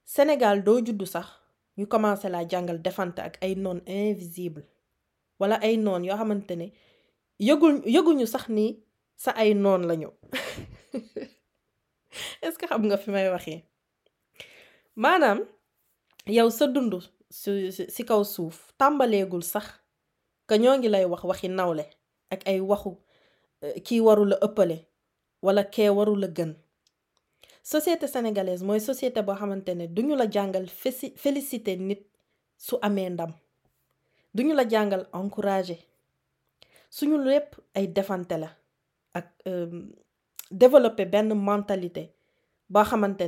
Sénégal 0.05 0.63
doo 0.63 0.77
juddu 0.85 1.05
sax 1.05 1.27
ñu 1.77 1.85
commencé 1.87 2.27
laa 2.29 2.47
jàngal 2.51 2.81
defante 2.81 3.19
ak 3.21 3.37
ay 3.43 3.53
invisible 3.87 4.63
wala 5.39 5.55
ay 5.61 5.77
noon 5.77 6.03
yoo 6.07 6.17
xamante 6.17 6.51
ne 6.55 6.67
yëgul 7.47 7.75
yëguñu 7.95 8.25
sax 8.33 8.45
ni 8.49 8.65
sa 9.15 9.31
ay 9.31 9.53
noon 9.53 9.81
lañu. 9.89 10.09
Est-ce 12.43 12.57
que 12.59 12.65
xam 12.67 12.83
nga 12.87 12.97
fi 12.97 13.09
may 13.11 13.29
waxee? 13.29 13.63
Maanaam 14.95 15.39
yow 16.27 16.49
sa 16.49 16.67
dund 16.67 16.93
si 17.95 18.03
kaw 18.09 18.23
suuf 18.33 18.57
tàmbaleegul 18.79 19.43
sax 19.53 19.65
que 20.47 20.55
ñoo 20.61 20.75
ngi 20.77 20.89
lay 20.93 21.05
wax 21.11 21.23
waxi 21.29 21.47
nawle 21.49 21.85
ak 22.33 22.41
ay 22.49 22.59
waxu 22.69 22.91
kii 23.85 24.01
waru 24.05 24.25
la 24.31 24.37
ëppale 24.45 24.77
wala 25.45 25.63
kee 25.73 25.89
waru 25.97 26.15
la 26.21 26.27
société 27.63 28.07
sénégalaise 28.07 28.63
mooy 28.63 28.79
société 28.79 29.21
boo 29.21 29.35
xamante 29.35 29.69
duñu 29.95 30.15
la 30.15 30.27
jàngal 30.29 30.67
félicité 31.15 31.75
nit 31.77 32.01
su 32.57 32.75
amee 32.81 33.09
ndam. 33.09 33.31
Duñu 34.33 34.53
la 34.53 34.63
suñu 36.89 37.17
ay 37.75 37.87
la 38.41 38.49
ak 39.13 39.27
développer 40.51 41.05
benn 41.05 41.33
mentalité 41.33 42.03
boo 42.69 42.83
xamante 42.83 43.25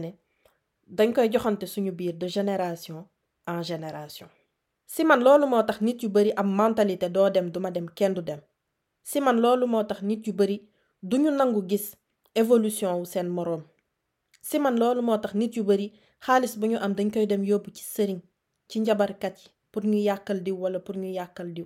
dañ 0.88 1.13
koy 1.13 1.30
joxante 1.32 1.65
suñu 1.67 1.91
biir 1.91 2.13
de 2.17 2.28
génération 2.28 3.08
en 3.48 3.62
génération. 3.62 4.28
Si 4.86 5.04
man 5.04 5.24
loolu 5.24 5.46
moo 5.48 5.63
tax 5.63 5.82
nit 5.82 6.02
yu 6.04 6.10
bari 6.10 6.32
mentalité 6.43 7.10
doo 7.10 7.30
dem 7.30 7.50
duma 7.52 7.72
dem 7.72 7.88
kenn 7.89 8.13
dem. 8.13 8.39
Si 9.04 9.19
man 9.22 9.39
loolu 9.39 9.65
moo 9.67 9.84
tax 9.84 10.02
nit 10.02 10.26
yu 10.28 10.34
bari 10.34 10.67
duñu 11.02 11.30
nangu 11.32 11.62
évolution 12.36 13.00
wu 13.00 13.06
seen 13.06 13.28
si 14.47 14.56
man 14.63 14.75
loolu 14.82 15.01
moo 15.08 15.17
tax 15.23 15.34
nit 15.39 15.56
yu 15.58 15.63
bari 15.63 15.88
xaalis 16.25 16.53
bu 16.60 16.65
ñu 16.71 16.77
am 16.86 16.93
dañ 16.97 17.10
koy 17.13 17.25
dem 17.32 17.43
yóbbu 17.49 17.69
ci 17.77 17.84
sëriñ 17.93 18.19
ci 18.69 18.79
njabarkat 18.79 19.36
yi 19.43 19.49
pour 19.71 19.84
ñu 19.91 19.97
yàkkal 20.08 20.39
diw 20.45 20.56
wala 20.63 20.79
pour 20.79 20.95
ñu 21.01 21.10
yàkkal 21.19 21.49
diw. 21.56 21.65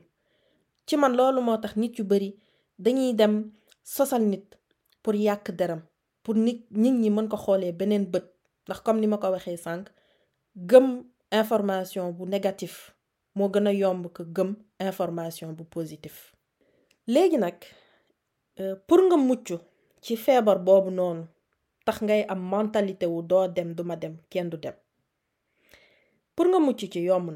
Ci 0.87 0.95
man 0.97 1.13
loolu 1.17 1.41
moo 1.41 1.57
tax 1.57 1.75
nit 1.75 1.97
yu 1.99 2.03
bari 2.11 2.29
dañuy 2.79 3.13
dem 3.19 3.51
sosal 3.83 4.21
nit 4.31 4.45
pour 5.03 5.15
yàq 5.15 5.51
deram 5.59 5.81
pour 6.23 6.35
nit 6.35 6.65
nit 6.71 6.91
ñi 7.01 7.09
mën 7.09 7.27
ko 7.27 7.37
xoolee 7.37 7.71
beneen 7.71 8.05
bët. 8.05 8.25
Ndax 8.67 8.79
comme 8.83 8.99
ni 8.99 9.07
ma 9.07 9.17
ko 9.17 9.27
waxee 9.31 9.57
sànq 9.57 9.87
gëm 10.55 11.03
information 11.31 12.11
bu 12.11 12.25
négatif 12.25 12.93
moo 13.35 13.49
gën 13.49 13.67
a 13.67 13.71
yomb 13.73 14.07
ko 14.13 14.23
gëm 14.35 14.55
information 14.79 15.53
bu 15.53 15.63
positif. 15.63 16.33
Léegi 17.07 17.37
nag 17.37 17.55
pour 18.87 18.99
nga 19.07 19.17
mucc 19.17 19.53
ci 20.01 20.15
feebar 20.17 20.59
boobu 20.59 20.89
noonu 20.91 21.23
tax 21.88 21.97
ngay 22.02 22.21
am 22.34 22.41
mentalité 22.54 23.06
wu 23.13 23.21
doo 23.30 23.47
dem 23.56 23.69
duma 23.78 23.95
dem 23.95 24.15
kenn 24.32 24.50
pour 26.36 26.45
nga 26.50 26.60
mucc 26.60 26.80
ci 26.91 27.00
yomb 27.10 27.30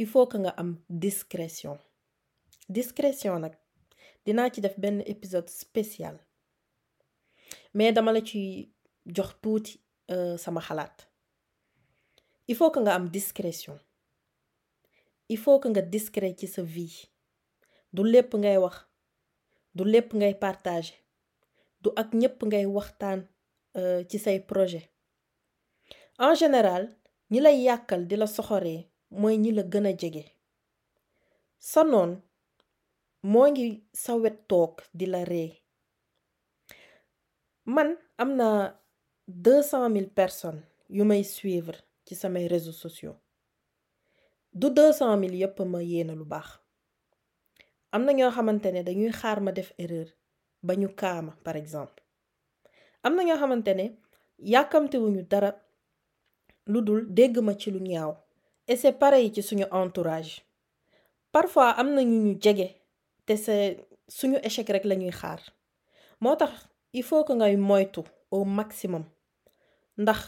il 0.00 0.06
faut 0.06 0.26
que 0.26 0.38
nga 0.38 0.50
am 0.56 0.78
discrétion. 0.88 1.78
Discrétion 2.68 3.38
nag 3.38 3.54
dinaa 4.24 4.50
ci 4.50 4.60
def 4.60 4.78
benn 4.78 5.02
épisode 5.06 5.48
spécial. 5.50 6.16
Mais 7.74 7.92
dama 7.92 8.12
la 8.12 8.20
ci 8.24 8.72
jox 9.06 9.30
tuuti 9.42 9.80
sama 10.38 10.60
xalaat. 10.60 10.96
Il 12.48 12.56
faut 12.56 12.70
que 12.70 12.80
nga 12.80 12.94
am 12.94 13.08
discrétion. 13.08 13.78
Il 15.28 15.38
faut 15.38 15.60
que 15.60 15.68
nga 15.68 15.82
discret 15.82 16.34
ci 16.38 16.46
sa 16.48 16.62
vie. 16.62 17.10
Du 17.92 18.02
lépp 18.04 18.34
ngay 18.34 18.56
wax 18.56 18.76
du 19.74 19.84
lépp 19.84 20.14
ngay 20.14 20.34
partager 20.34 20.94
du 21.82 21.88
ak 22.00 22.08
ñépp 22.20 22.38
ngay 22.48 22.66
ci 24.08 24.18
say 24.18 24.38
en 26.18 26.34
général 26.34 26.84
ñi 27.30 27.40
lay 27.40 27.56
yàkkal 27.66 28.02
di 28.08 28.16
la 28.16 28.26
soxoree 28.26 28.80
mooy 29.20 29.36
ñi 29.42 29.50
la 29.52 29.62
gën 29.72 29.86
a 29.86 29.92
jege. 30.00 30.24
Sa 31.70 31.82
noon 31.84 32.10
moo 33.22 33.46
ngi 33.50 33.66
sa 34.02 34.12
wet 34.22 34.38
la 35.06 35.24
ree. 35.24 35.50
Man 37.74 37.88
am 38.22 38.30
na 38.36 38.48
deux 39.28 39.62
cent 39.70 39.88
mille 39.94 40.10
personnes 40.20 40.62
yu 40.88 41.04
may 41.04 41.22
suivre 41.24 41.76
ci 42.06 42.14
samay 42.14 42.46
réseaux 42.46 42.78
sociaux. 42.84 43.16
Du 44.52 44.68
deux 44.70 44.92
cent 44.92 45.16
mille 45.16 45.36
ma 45.64 45.82
yéena 45.82 46.14
lu 46.14 46.24
baax. 46.24 46.48
Am 47.92 48.04
na 48.04 48.12
ñoo 48.12 48.30
xamante 48.30 48.66
ne 48.72 48.82
ba 50.62 50.74
ñu 50.76 50.88
kaama 51.00 51.32
par 51.44 51.56
exemple. 51.56 52.02
Am 53.02 53.14
na 53.16 53.22
ñoo 53.24 53.38
xamante 53.40 53.72
ne 53.74 53.86
yàkkamtewuñu 54.52 55.22
dara 55.30 55.50
lu 56.72 56.80
dul 56.86 57.00
dégg 57.16 57.34
ma 57.46 57.54
ci 57.60 57.70
lu 57.70 57.80
ñaaw 57.80 58.12
et 58.68 58.76
c'est 58.76 58.92
pareil 58.92 59.32
ci 59.34 59.42
suñu 59.42 59.64
entourage. 59.70 60.42
Parfois 61.32 61.70
am 61.80 61.88
na 61.94 62.02
ñu 62.02 62.16
ñu 62.24 62.38
jege 62.42 62.68
te 63.26 63.34
c'est 63.36 63.86
suñu 64.08 64.36
échec 64.42 64.68
rek 64.68 64.84
lañuy 64.84 65.10
xaar. 65.10 65.40
Moo 66.20 66.36
tax 66.36 66.52
il 66.92 67.02
faut 67.02 67.24
que 67.24 67.32
ngay 67.32 67.56
moytu 67.56 68.00
au 68.30 68.44
maximum 68.44 69.04
ndax 69.98 70.20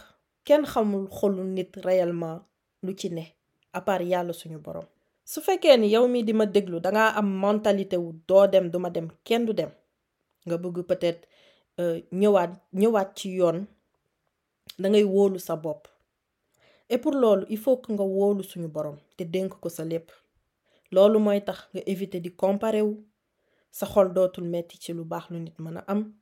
kenn 0.46 0.64
xamul 0.72 1.06
xolu 1.10 1.42
nit 1.44 1.70
réellement 1.84 2.40
lu 2.82 2.94
ci 2.96 3.10
ne 3.10 3.22
à 3.72 4.02
yàlla 4.02 4.32
suñu 4.32 4.58
borom. 4.58 4.84
su 5.24 5.40
fekkee 5.40 5.76
ni 5.76 5.88
yow 5.94 6.08
mii 6.08 6.24
di 6.24 6.32
ma 6.32 6.46
déglu 6.46 6.80
dangaa 6.80 7.10
am 7.18 7.28
mentalité 7.44 7.96
wu 7.96 8.12
doo 8.28 8.46
dem 8.46 8.70
duma 8.70 8.90
dem 8.90 9.08
kenn 9.24 9.44
du 9.46 9.52
dem. 9.52 9.70
Nga 10.46 10.56
bëgg 10.62 10.76
peut-être 10.90 11.22
ñëwaat 12.20 12.52
ñëwaat 12.80 13.10
ci 13.18 13.28
yoon 13.38 13.58
dangay 14.78 15.04
wóolu 15.04 15.38
sa 15.38 15.54
et 16.92 16.98
pour 16.98 17.12
loolu 17.12 17.46
il 17.48 17.58
faut 17.58 17.78
que 17.78 17.90
nga 17.92 18.02
wóolu 18.04 18.42
suñu 18.44 18.68
borom 18.68 18.96
te 19.16 19.24
dénk 19.24 19.54
ko 19.60 19.68
sa 19.68 19.84
lépp. 19.84 20.10
Loolu 20.92 21.18
mooy 21.24 21.40
tax 21.44 21.58
nga 21.72 21.82
éviter 21.92 22.20
di 22.20 22.30
comparer 22.42 22.82
wu. 22.82 22.94
Sa 23.70 23.86
xol 23.86 24.12
dootul 24.12 24.44
metti 24.44 24.76
ci 24.82 24.92
lu 24.92 25.04
baax 25.04 25.30
lu 25.30 25.38
nit 25.40 25.56
mën 25.58 25.76
a 25.78 25.84
am. 25.92 26.12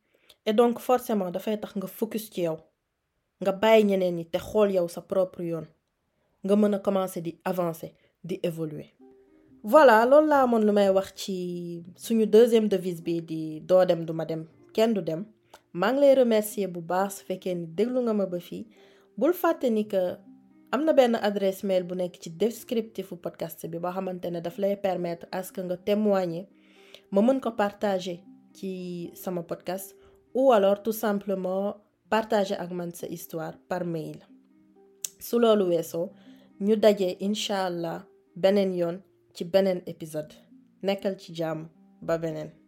Et 0.46 0.52
donc 0.52 0.78
forcément 0.78 1.30
dafay 1.30 1.58
tax 1.60 1.72
nga 1.76 1.88
focus 1.88 2.30
ci 2.30 2.42
yow. 2.42 2.58
Nga 3.42 3.52
bàyyi 3.52 3.84
ñeneen 3.88 4.14
ñi 4.16 4.24
te 4.32 4.38
xool 4.38 4.70
yow 4.76 4.86
sa 4.88 5.00
propre 5.00 5.42
yoon. 5.50 5.66
Nga 6.44 6.54
mën 6.56 6.74
a 6.74 6.78
commencer 6.78 7.20
di 7.22 7.32
avancer 7.44 7.92
di 8.22 8.38
évoluer 8.42 8.88
voilà 9.62 10.04
loolu 10.06 10.26
laa 10.28 10.42
amoon 10.42 10.62
lu 10.66 10.72
wax 10.96 11.08
ci 11.20 11.84
suñu 11.96 12.26
deuxième 12.26 12.68
devise 12.68 13.02
bi 13.02 13.20
di 13.22 13.60
doo 13.60 13.84
dem 13.84 14.04
duma 14.04 14.24
dem 14.24 14.46
kenn 14.74 14.94
du 14.94 15.02
dem. 15.02 15.24
Maa 15.72 15.92
ngi 15.92 16.00
lay 16.00 16.14
remercier 16.14 16.68
bu 16.74 16.80
baax 16.90 17.10
su 17.18 17.22
fekkee 17.28 17.54
ni 17.54 17.66
déglu 17.76 18.00
nga 18.02 18.12
ma 18.14 18.26
ba 18.32 18.38
fii. 18.48 18.64
Bul 19.18 19.32
fàtte 19.42 19.66
ni 19.70 19.84
que 19.92 20.02
am 20.72 20.84
na 20.84 20.92
benn 20.98 21.14
adresse 21.28 21.62
mail 21.68 21.84
bu 21.88 21.94
nekk 21.94 22.14
ci 22.22 22.28
descriptifu 22.42 23.14
podcast 23.24 23.58
bi 23.70 23.78
boo 23.82 23.92
xamante 23.96 24.26
ne 24.30 24.40
daf 24.40 24.56
lay 24.62 24.76
permettre 24.76 25.26
à 25.36 25.42
ce 25.42 25.52
que 25.52 25.60
nga 25.60 25.76
témoigner 25.76 26.44
ma 27.12 27.20
mën 27.22 27.40
ko 27.40 27.50
partager 27.62 28.18
ci 28.56 29.10
sama 29.14 29.42
podcast 29.42 29.94
ou 30.34 30.52
alors 30.52 30.82
tout 30.82 30.92
simplement 31.04 31.76
partager 32.08 32.54
ak 32.64 32.70
man 32.78 32.90
sa 32.94 33.06
histoire 33.06 33.54
par 33.68 33.84
mail. 33.84 34.18
Su 35.26 35.38
loolu 35.38 35.64
weesoo 35.70 36.06
ñu 36.60 36.74
daje 36.76 37.08
incha 37.26 37.58
beneen 38.42 38.72
yoon 38.80 38.96
ci 39.34 39.44
beneen 39.44 39.82
épisode. 39.86 40.34
Nekkal 40.82 41.16
ci 41.18 41.34
jàmm. 41.34 41.68
Ba 42.02 42.18
beneen. 42.18 42.59